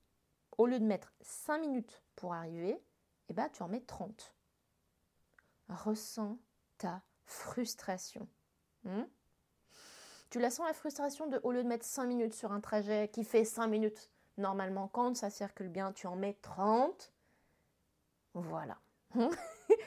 au 0.56 0.66
lieu 0.66 0.78
de 0.78 0.84
mettre 0.84 1.12
5 1.20 1.58
minutes 1.58 2.02
pour 2.16 2.32
arriver, 2.32 2.80
eh 3.28 3.34
ben, 3.34 3.48
tu 3.50 3.62
en 3.62 3.68
mets 3.68 3.80
30. 3.80 4.34
Ressens 5.68 6.38
ta 6.78 7.02
frustration. 7.26 8.28
Hmm? 8.84 9.04
Tu 10.30 10.38
la 10.38 10.50
sens 10.50 10.66
la 10.66 10.72
frustration 10.72 11.26
de, 11.26 11.40
au 11.42 11.52
lieu 11.52 11.62
de 11.62 11.68
mettre 11.68 11.84
5 11.84 12.04
minutes 12.06 12.34
sur 12.34 12.52
un 12.52 12.60
trajet 12.60 13.08
qui 13.08 13.24
fait 13.24 13.44
5 13.44 13.66
minutes, 13.66 14.10
normalement, 14.36 14.88
quand 14.88 15.16
ça 15.16 15.30
circule 15.30 15.68
bien, 15.68 15.92
tu 15.92 16.06
en 16.06 16.16
mets 16.16 16.36
30. 16.42 17.12
Voilà. 18.34 18.78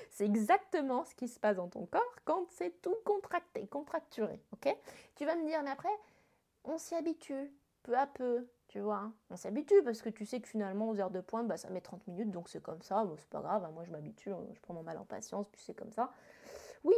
c'est 0.09 0.25
exactement 0.25 1.05
ce 1.05 1.15
qui 1.15 1.27
se 1.27 1.39
passe 1.39 1.57
dans 1.57 1.69
ton 1.69 1.85
corps 1.85 2.15
quand 2.25 2.47
c'est 2.49 2.81
tout 2.81 2.95
contracté, 3.05 3.67
contracturé. 3.67 4.41
Ok? 4.53 4.75
Tu 5.15 5.25
vas 5.25 5.35
me 5.35 5.45
dire, 5.45 5.61
mais 5.63 5.69
après, 5.69 5.89
on 6.63 6.77
s'y 6.77 6.95
habitue 6.95 7.51
peu 7.83 7.97
à 7.97 8.07
peu, 8.07 8.47
tu 8.67 8.79
vois. 8.79 9.11
On 9.29 9.35
s'habitue 9.35 9.83
parce 9.83 10.01
que 10.01 10.09
tu 10.09 10.25
sais 10.25 10.39
que 10.39 10.47
finalement, 10.47 10.89
aux 10.89 10.99
heures 10.99 11.11
de 11.11 11.21
pointe, 11.21 11.47
bah, 11.47 11.57
ça 11.57 11.69
met 11.69 11.81
30 11.81 12.07
minutes, 12.07 12.31
donc 12.31 12.49
c'est 12.49 12.61
comme 12.61 12.81
ça. 12.81 13.07
C'est 13.17 13.29
pas 13.29 13.41
grave, 13.41 13.63
hein, 13.63 13.71
moi 13.71 13.83
je 13.83 13.91
m'habitue, 13.91 14.31
hein, 14.31 14.39
je 14.53 14.59
prends 14.59 14.73
mon 14.73 14.83
mal 14.83 14.97
en 14.97 15.05
patience, 15.05 15.47
puis 15.51 15.61
c'est 15.63 15.73
comme 15.73 15.91
ça. 15.91 16.11
Oui, 16.83 16.95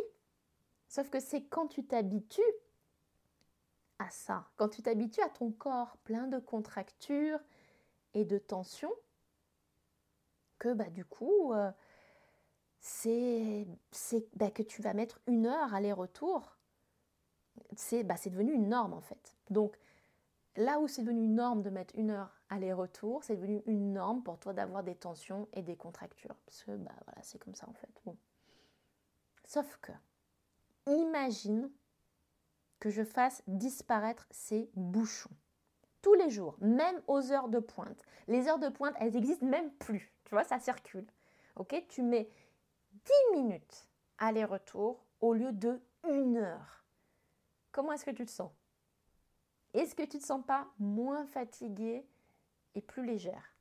Sauf 0.94 1.10
que 1.10 1.20
c'est 1.20 1.42
quand 1.46 1.66
tu 1.66 1.84
t'habitues 1.84 2.42
à 4.00 4.10
ça, 4.10 4.50
quand 4.56 4.70
tu 4.70 4.82
t'habitues 4.82 5.22
à 5.22 5.30
ton 5.30 5.52
corps 5.52 5.98
plein 6.04 6.28
de 6.28 6.40
contractures 6.40 7.40
et 8.14 8.26
de 8.26 8.38
tensions, 8.38 8.94
que 10.60 10.74
bah, 10.74 10.90
du 10.90 11.06
coup, 11.06 11.54
euh, 11.54 11.72
c'est 12.80 13.68
bah, 14.36 14.52
que 14.52 14.64
tu 14.64 14.82
vas 14.82 14.94
mettre 14.94 15.20
une 15.28 15.46
heure 15.46 15.74
aller-retour. 15.74 16.58
C'est 17.76 18.04
bah, 18.04 18.16
devenu 18.26 18.54
une 18.54 18.70
norme 18.70 18.94
en 18.94 19.02
fait. 19.02 19.36
Donc 19.50 19.78
là 20.56 20.80
où 20.80 20.88
c'est 20.88 21.02
devenu 21.02 21.24
une 21.24 21.36
norme 21.36 21.62
de 21.62 21.70
mettre 21.70 21.96
une 21.98 22.12
heure 22.12 22.42
aller-retour, 22.50 23.24
c'est 23.24 23.36
devenu 23.36 23.62
une 23.66 23.94
norme 23.94 24.24
pour 24.24 24.40
toi 24.40 24.54
d'avoir 24.54 24.84
des 24.84 24.96
tensions 24.96 25.48
et 25.54 25.62
des 25.62 25.76
contractures. 25.76 26.36
Parce 26.46 26.64
que 26.64 26.76
bah, 26.78 26.92
voilà, 27.06 27.22
c'est 27.24 27.40
comme 27.40 27.56
ça 27.56 27.68
en 27.70 27.74
fait. 27.74 28.04
Sauf 29.46 29.78
que 29.82 29.92
imagine 30.88 31.70
que 32.84 32.90
je 32.90 33.06
fasse 33.06 33.42
disparaître 33.48 34.28
ces 34.30 34.70
bouchons. 34.76 35.30
tous 36.02 36.16
les 36.16 36.30
jours, 36.30 36.58
même 36.60 37.02
aux 37.08 37.32
heures 37.32 37.48
de 37.48 37.60
pointe. 37.60 38.04
Les 38.28 38.50
heures 38.50 38.60
de 38.60 38.68
pointe, 38.68 38.94
elles 39.00 39.14
n'existent 39.14 39.46
même 39.46 39.72
plus. 39.76 40.12
Tu 40.26 40.32
vois, 40.32 40.44
ça 40.44 40.60
circule. 40.60 41.08
Ok 41.56 41.82
Tu 41.88 42.02
mets 42.02 42.30
10 42.92 43.40
minutes 43.40 43.88
aller-retour 44.18 45.02
au 45.22 45.34
lieu 45.34 45.54
de 45.54 45.82
une 46.10 46.36
heure. 46.36 46.84
Comment 47.72 47.94
est-ce 47.94 48.04
que 48.04 48.12
tu 48.12 48.26
te 48.26 48.32
sens? 48.32 48.52
Est-ce 49.74 49.96
que 49.96 50.04
tu 50.04 50.18
ne 50.18 50.22
te 50.22 50.28
sens 50.28 50.46
pas 50.46 50.68
moins 50.78 51.26
fatiguée 51.26 52.06
et 52.76 52.82
plus 52.82 53.06
légère? 53.06 53.56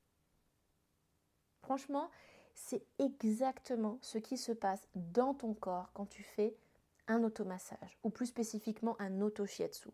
Franchement, 1.60 2.10
c'est 2.56 2.84
exactement 2.98 3.98
ce 4.00 4.18
qui 4.18 4.36
se 4.36 4.50
passe 4.50 4.88
dans 4.96 5.32
ton 5.32 5.54
corps 5.54 5.92
quand 5.92 6.06
tu 6.06 6.24
fais 6.24 6.56
un 7.08 7.22
automassage 7.24 7.98
ou 8.02 8.10
plus 8.10 8.26
spécifiquement 8.26 8.96
un 9.00 9.20
auto-shiatsu. 9.20 9.90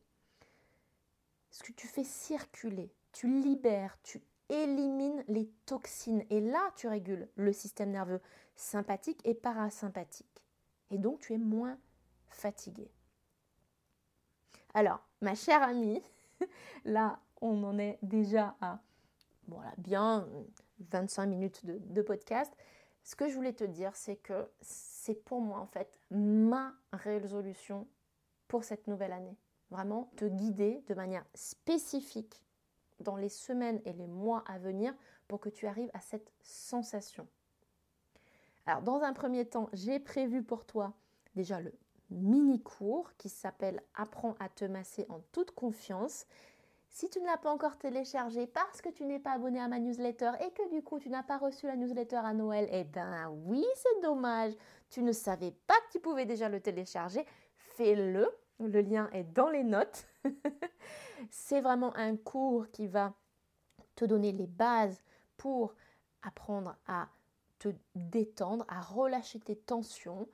Ce 1.51 1.63
que 1.63 1.73
tu 1.73 1.87
fais 1.87 2.05
circuler, 2.05 2.93
tu 3.13 3.29
libères, 3.29 3.99
tu 4.03 4.21
élimines 4.49 5.25
les 5.29 5.49
toxines 5.67 6.25
et 6.31 6.41
là 6.41 6.73
tu 6.77 6.89
régules 6.89 7.29
le 7.37 7.53
système 7.53 7.91
nerveux 7.91 8.21
sympathique 8.57 9.21
et 9.25 9.35
parasympathique. 9.35 10.45
Et 10.91 10.99
donc 10.99 11.21
tu 11.21 11.35
es 11.35 11.39
moins 11.39 11.79
fatigué. 12.29 12.91
Alors, 14.75 15.01
ma 15.21 15.35
chère 15.35 15.63
amie, 15.63 16.03
là 16.85 17.21
on 17.41 17.63
en 17.65 17.79
est 17.79 17.99
déjà 18.03 18.57
à 18.61 18.81
voilà, 19.49 19.73
bien 19.79 20.29
25 20.91 21.27
minutes 21.27 21.65
de, 21.65 22.03
podcast. 22.03 22.53
Ce 23.03 23.17
que 23.17 23.29
je 23.29 23.35
voulais 23.35 23.55
te 23.55 23.65
dire, 23.65 23.97
c'est 23.97 24.17
que 24.17 24.49
pour 25.15 25.41
moi 25.41 25.59
en 25.59 25.67
fait 25.67 25.99
ma 26.11 26.75
résolution 26.93 27.87
pour 28.49 28.65
cette 28.65 28.87
nouvelle 28.87 29.13
année. 29.13 29.37
Vraiment 29.71 30.11
te 30.17 30.25
guider 30.25 30.83
de 30.87 30.95
manière 30.95 31.25
spécifique 31.35 32.43
dans 33.01 33.17
les 33.17 33.29
semaines 33.29 33.81
et 33.85 33.93
les 33.93 34.07
mois 34.07 34.43
à 34.47 34.59
venir 34.59 34.95
pour 35.29 35.41
que 35.41 35.51
tu 35.51 35.67
arrives 35.67 35.91
à 35.93 36.01
cette 36.01 36.33
sensation. 36.41 37.27
Alors 38.67 38.83
dans 38.83 39.03
un 39.03 39.13
premier 39.13 39.45
temps, 39.45 39.69
j'ai 39.73 39.99
prévu 39.99 40.43
pour 40.43 40.65
toi 40.65 40.95
déjà 41.35 41.61
le 41.61 41.73
mini 42.11 42.63
cours 42.63 43.15
qui 43.17 43.29
s'appelle 43.29 43.83
Apprends 43.95 44.35
à 44.41 44.49
te 44.49 44.65
masser 44.65 45.07
en 45.09 45.21
toute 45.33 45.51
confiance 45.53 46.27
si 46.91 47.09
tu 47.11 47.21
ne 47.21 47.27
l'as 47.27 47.37
pas 47.37 47.53
encore 47.53 47.77
téléchargé 47.77 48.47
parce 48.47 48.81
que 48.81 48.89
tu 48.89 49.05
n'es 49.05 49.19
pas 49.19 49.33
abonné 49.33 49.61
à 49.61 49.69
ma 49.69 49.79
newsletter 49.79 50.33
et 50.41 50.51
que 50.53 50.69
du 50.71 50.83
coup 50.83 50.99
tu 50.99 51.11
n'as 51.11 51.23
pas 51.23 51.39
reçu 51.39 51.67
la 51.67 51.77
newsletter 51.77 52.17
à 52.17 52.35
Noël, 52.35 52.69
eh 52.71 52.85
ben 52.85 53.29
oui, 53.47 53.65
c'est 53.75 54.03
dommage. 54.03 54.53
Tu 54.91 55.03
ne 55.03 55.13
savais 55.13 55.53
pas 55.67 55.75
que 55.87 55.93
tu 55.93 56.01
pouvais 56.01 56.25
déjà 56.25 56.49
le 56.49 56.61
télécharger. 56.61 57.25
Fais-le. 57.55 58.29
Le 58.61 58.81
lien 58.81 59.09
est 59.13 59.25
dans 59.25 59.51
les 59.51 59.63
notes. 59.63 60.09
c'est 61.31 61.61
vraiment 61.61 61.95
un 61.97 62.17
cours 62.17 62.69
qui 62.71 62.89
va 62.89 63.15
te 63.95 64.05
donner 64.05 64.33
les 64.33 64.47
bases 64.47 65.03
pour 65.37 65.75
apprendre 66.23 66.77
à 66.87 67.09
te 67.59 67.69
détendre, 67.95 68.65
à 68.69 68.81
relâcher 68.81 69.41
tes 69.41 69.57
tensions 69.57 70.29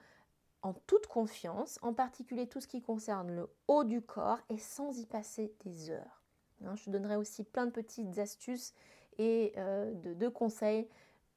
en 0.62 0.72
toute 0.86 1.06
confiance, 1.06 1.78
en 1.82 1.92
particulier 1.92 2.46
tout 2.46 2.60
ce 2.60 2.66
qui 2.66 2.80
concerne 2.80 3.30
le 3.34 3.50
haut 3.68 3.84
du 3.84 4.00
corps 4.00 4.40
et 4.48 4.58
sans 4.58 4.98
y 4.98 5.06
passer 5.06 5.54
des 5.64 5.90
heures. 5.90 6.23
Hein, 6.66 6.74
je 6.76 6.84
te 6.84 6.90
donnerai 6.90 7.16
aussi 7.16 7.44
plein 7.44 7.66
de 7.66 7.70
petites 7.70 8.18
astuces 8.18 8.74
et 9.18 9.52
euh, 9.56 9.92
de, 9.94 10.28
conseils 10.28 10.88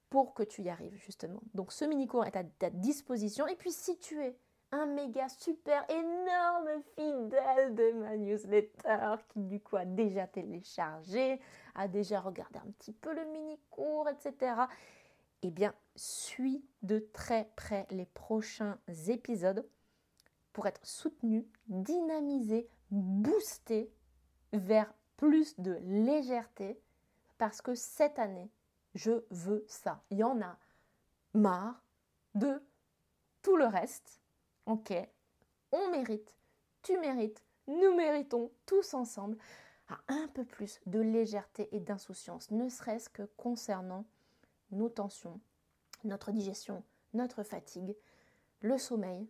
pour 0.09 0.33
que 0.33 0.43
tu 0.43 0.63
y 0.63 0.69
arrives 0.69 0.95
justement. 0.95 1.41
Donc 1.53 1.71
ce 1.71 1.85
mini-cours 1.85 2.25
est 2.25 2.35
à 2.35 2.43
ta 2.43 2.69
disposition. 2.69 3.47
Et 3.47 3.55
puis 3.55 3.71
si 3.71 3.97
tu 3.99 4.21
es 4.21 4.37
un 4.71 4.85
méga 4.85 5.29
super 5.29 5.85
énorme 5.89 6.81
fidèle 6.95 7.75
de 7.75 7.91
ma 7.93 8.17
newsletter 8.17 9.15
qui 9.29 9.43
du 9.43 9.59
coup 9.59 9.77
a 9.77 9.85
déjà 9.85 10.27
téléchargé, 10.27 11.39
a 11.75 11.87
déjà 11.87 12.19
regardé 12.19 12.59
un 12.59 12.71
petit 12.71 12.91
peu 12.91 13.13
le 13.13 13.25
mini-cours, 13.25 14.09
etc. 14.09 14.53
Eh 15.43 15.51
bien, 15.51 15.73
suis 15.95 16.65
de 16.81 16.99
très 17.13 17.49
près 17.55 17.85
les 17.91 18.05
prochains 18.05 18.79
épisodes 19.07 19.65
pour 20.51 20.65
être 20.65 20.85
soutenu, 20.85 21.47
dynamisé, 21.67 22.67
boosté 22.89 23.91
vers 24.53 24.91
plus 25.17 25.59
de 25.59 25.73
légèreté 25.83 26.79
parce 27.37 27.61
que 27.61 27.75
cette 27.75 28.19
année, 28.19 28.49
je 28.95 29.23
veux 29.29 29.65
ça. 29.67 30.01
Il 30.09 30.19
y 30.19 30.23
en 30.23 30.41
a 30.41 30.57
marre 31.33 31.83
de 32.35 32.61
tout 33.41 33.57
le 33.57 33.65
reste. 33.65 34.21
Ok, 34.65 34.93
on 35.71 35.91
mérite, 35.91 36.35
tu 36.81 36.97
mérites, 36.97 37.43
nous 37.67 37.95
méritons 37.95 38.51
tous 38.65 38.93
ensemble 38.93 39.37
un 40.07 40.27
peu 40.33 40.43
plus 40.43 40.79
de 40.85 40.99
légèreté 40.99 41.69
et 41.71 41.79
d'insouciance, 41.79 42.51
ne 42.51 42.67
serait-ce 42.69 43.09
que 43.09 43.23
concernant 43.37 44.05
nos 44.71 44.89
tensions, 44.89 45.39
notre 46.03 46.31
digestion, 46.31 46.83
notre 47.13 47.43
fatigue, 47.43 47.95
le 48.61 48.77
sommeil. 48.77 49.29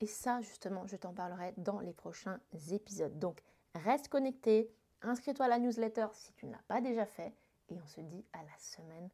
Et 0.00 0.06
ça, 0.06 0.40
justement, 0.40 0.86
je 0.86 0.96
t'en 0.96 1.12
parlerai 1.12 1.54
dans 1.58 1.80
les 1.80 1.92
prochains 1.92 2.40
épisodes. 2.70 3.18
Donc, 3.18 3.42
reste 3.74 4.08
connecté, 4.08 4.72
Inscris-toi 5.02 5.46
à 5.46 5.48
la 5.48 5.58
newsletter 5.58 6.06
si 6.12 6.32
tu 6.34 6.46
ne 6.46 6.52
l'as 6.52 6.62
pas 6.68 6.80
déjà 6.80 7.06
fait 7.06 7.34
et 7.68 7.80
on 7.80 7.86
se 7.86 8.00
dit 8.00 8.24
à 8.32 8.42
la 8.42 8.58
semaine 8.58 9.08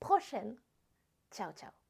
prochaine. 0.00 0.56
Ciao 1.30 1.52
ciao 1.52 1.81